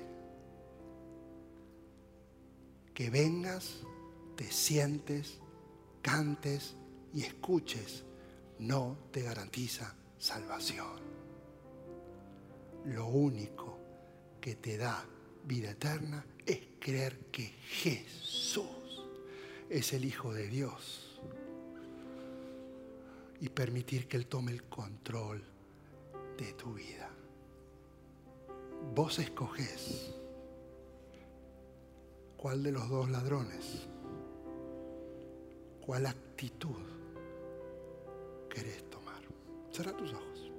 Que 2.95 3.11
vengas, 3.11 3.79
te 4.37 4.45
sientes, 4.53 5.41
cantes 6.03 6.77
y 7.13 7.25
escuches 7.25 8.05
no 8.61 8.97
te 9.11 9.23
garantiza 9.23 9.93
salvación. 10.17 11.01
Lo 12.85 13.09
único 13.09 13.77
que 14.41 14.55
te 14.55 14.77
da 14.77 15.05
vida 15.47 15.73
eterna 15.73 16.25
es 16.47 16.61
creer 16.79 17.19
que 17.33 17.43
Jesús 17.43 19.03
es 19.69 19.93
el 19.95 20.05
Hijo 20.05 20.33
de 20.33 20.47
Dios 20.47 21.10
y 23.41 23.49
permitir 23.49 24.07
que 24.07 24.17
Él 24.17 24.27
tome 24.27 24.53
el 24.53 24.65
control 24.65 25.43
de 26.37 26.53
tu 26.53 26.75
vida. 26.75 27.09
Vos 28.95 29.19
escoges 29.19 30.15
cuál 32.37 32.63
de 32.63 32.73
los 32.73 32.89
dos 32.89 33.09
ladrones, 33.11 33.87
cuál 35.85 36.07
actitud 36.07 36.83
querés 38.49 38.89
tomar. 38.91 39.23
Cerra 39.71 39.97
tus 39.97 40.13
ojos. 40.13 40.53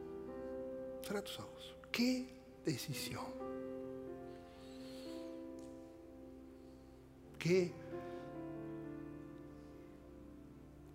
Cerra 1.03 1.21
tus 1.21 1.39
ojos. 1.39 1.75
¿Qué 1.91 2.27
decisión? 2.65 3.25
Qué 7.37 7.71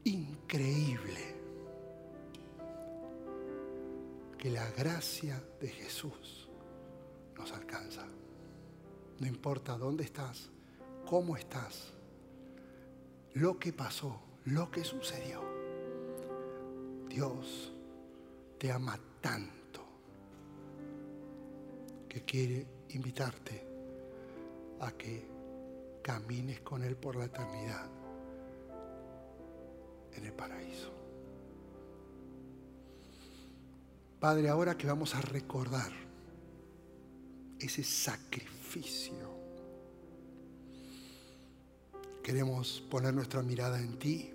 increíble 0.05 1.36
que 4.46 4.52
la 4.52 4.70
gracia 4.70 5.42
de 5.61 5.66
Jesús 5.66 6.48
nos 7.37 7.50
alcanza. 7.50 8.06
No 9.18 9.26
importa 9.26 9.76
dónde 9.76 10.04
estás, 10.04 10.52
cómo 11.04 11.37
estás, 11.37 11.92
lo 13.35 13.59
que 13.59 13.72
pasó, 13.72 14.20
lo 14.44 14.70
que 14.70 14.85
sucedió. 14.85 15.42
Dios 17.09 17.72
te 18.56 18.70
ama 18.70 18.96
tanto 19.20 19.85
que 22.09 22.22
quiere 22.22 22.64
invitarte 22.90 23.66
a 24.78 24.92
que 24.92 25.28
camines 26.04 26.61
con 26.61 26.85
Él 26.85 26.94
por 26.94 27.16
la 27.16 27.24
eternidad 27.24 27.88
en 30.12 30.24
el 30.24 30.32
paraíso. 30.32 30.92
Padre, 34.27 34.49
ahora 34.49 34.77
que 34.77 34.89
vamos 34.89 35.15
a 35.15 35.21
recordar 35.21 35.93
ese 37.61 37.85
sacrificio, 37.85 39.15
queremos 42.25 42.83
poner 42.91 43.15
nuestra 43.15 43.41
mirada 43.43 43.81
en 43.81 43.97
ti, 44.01 44.33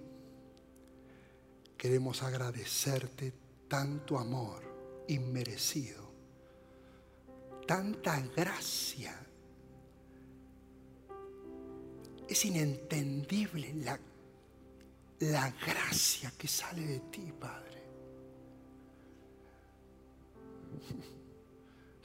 queremos 1.75 2.23
agradecerte 2.23 3.33
tanto 3.67 4.17
amor 4.17 4.63
inmerecido, 5.09 6.09
tanta 7.67 8.17
gracia. 8.33 9.13
Es 12.29 12.45
inentendible 12.45 13.73
la 13.83 13.99
la 15.19 15.51
gracia 15.51 16.31
que 16.37 16.47
sale 16.47 16.81
de 16.81 16.99
ti, 17.11 17.33
Padre. 17.37 17.80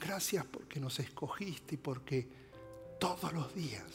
Gracias 0.00 0.44
porque 0.44 0.79
nos 0.79 0.98
escogiste 1.00 1.74
y 1.74 1.79
porque 1.79 2.29
todos 2.98 3.33
los 3.33 3.55
días, 3.55 3.92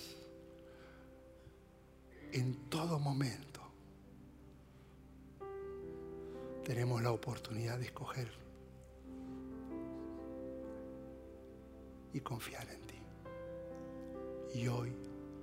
en 2.31 2.55
todo 2.69 2.99
momento, 2.99 3.61
tenemos 6.65 7.01
la 7.01 7.11
oportunidad 7.11 7.77
de 7.79 7.85
escoger 7.85 8.31
y 12.13 12.19
confiar 12.19 12.67
en 12.69 12.81
ti. 12.81 12.99
Y 14.55 14.67
hoy 14.67 14.93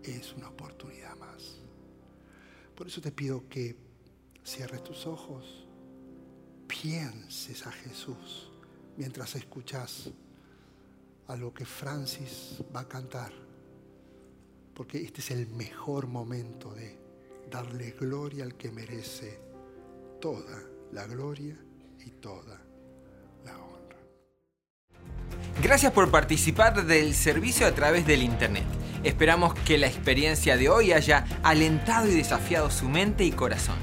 es 0.03 0.33
una 0.35 0.49
oportunidad 0.49 1.17
más. 1.17 1.61
Por 2.75 2.87
eso 2.87 3.01
te 3.01 3.11
pido 3.11 3.49
que 3.49 3.77
cierres 4.45 4.83
tus 4.85 5.07
ojos, 5.07 5.67
pienses 6.67 7.67
a 7.67 7.73
Jesús 7.73 8.51
mientras 8.99 9.37
escuchas 9.37 10.11
a 11.29 11.37
lo 11.37 11.55
que 11.55 11.65
Francis 11.65 12.57
va 12.75 12.81
a 12.81 12.89
cantar, 12.89 13.33
porque 14.75 15.03
este 15.03 15.21
es 15.21 15.31
el 15.31 15.47
mejor 15.47 16.09
momento 16.09 16.75
de 16.75 16.99
darle 17.49 17.93
gloria 17.93 18.45
al 18.45 18.57
que 18.57 18.71
merece 18.73 19.41
toda 20.21 20.63
la 20.93 21.07
gloria 21.07 21.57
y 22.05 22.11
toda 22.11 22.61
la 23.45 23.57
honra. 23.57 23.97
Gracias 25.63 25.93
por 25.93 26.11
participar 26.11 26.85
del 26.85 27.15
servicio 27.15 27.67
a 27.67 27.75
través 27.75 28.05
del 28.05 28.23
Internet. 28.23 28.67
Esperamos 29.05 29.55
que 29.61 29.79
la 29.79 29.87
experiencia 29.87 30.57
de 30.57 30.69
hoy 30.69 30.93
haya 30.93 31.25
alentado 31.45 32.09
y 32.09 32.15
desafiado 32.15 32.69
su 32.71 32.89
mente 32.89 33.25
y 33.25 33.31
corazón. 33.31 33.77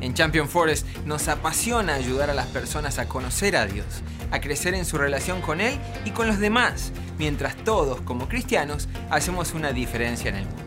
En 0.00 0.14
Champion 0.14 0.48
Forest 0.48 0.86
nos 1.04 1.28
apasiona 1.28 1.94
ayudar 1.94 2.30
a 2.30 2.34
las 2.34 2.46
personas 2.46 2.98
a 2.98 3.08
conocer 3.08 3.56
a 3.56 3.66
Dios, 3.66 4.02
a 4.32 4.40
crecer 4.40 4.74
en 4.74 4.84
su 4.84 4.98
relación 4.98 5.40
con 5.40 5.60
Él 5.60 5.78
y 6.04 6.10
con 6.10 6.26
los 6.26 6.40
demás, 6.40 6.90
mientras 7.18 7.54
todos 7.56 8.00
como 8.00 8.28
cristianos 8.28 8.88
hacemos 9.10 9.52
una 9.52 9.72
diferencia 9.72 10.30
en 10.30 10.36
el 10.36 10.46
mundo. 10.46 10.62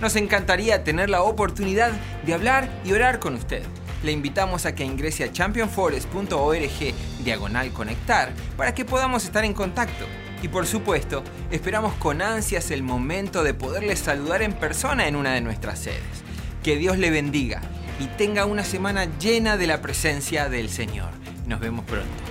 Nos 0.00 0.16
encantaría 0.16 0.84
tener 0.84 1.10
la 1.10 1.22
oportunidad 1.22 1.90
de 2.24 2.34
hablar 2.34 2.70
y 2.84 2.92
orar 2.92 3.18
con 3.18 3.34
usted. 3.34 3.62
Le 4.02 4.12
invitamos 4.12 4.64
a 4.64 4.74
que 4.74 4.84
ingrese 4.84 5.24
a 5.24 5.32
championforest.org 5.32 6.94
diagonal 7.24 7.72
conectar 7.72 8.32
para 8.56 8.74
que 8.74 8.84
podamos 8.84 9.24
estar 9.24 9.44
en 9.44 9.52
contacto 9.52 10.06
y 10.42 10.48
por 10.48 10.66
supuesto, 10.66 11.22
esperamos 11.50 11.92
con 11.94 12.22
ansias 12.22 12.70
el 12.70 12.82
momento 12.82 13.42
de 13.44 13.54
poderles 13.54 13.98
saludar 13.98 14.42
en 14.42 14.52
persona 14.52 15.06
en 15.06 15.16
una 15.16 15.34
de 15.34 15.40
nuestras 15.40 15.78
sedes. 15.78 16.00
Que 16.62 16.76
Dios 16.76 16.98
le 16.98 17.10
bendiga 17.10 17.60
y 17.98 18.06
tenga 18.06 18.46
una 18.46 18.64
semana 18.64 19.06
llena 19.18 19.56
de 19.56 19.66
la 19.66 19.82
presencia 19.82 20.48
del 20.48 20.70
Señor. 20.70 21.10
Nos 21.46 21.60
vemos 21.60 21.84
pronto. 21.84 22.29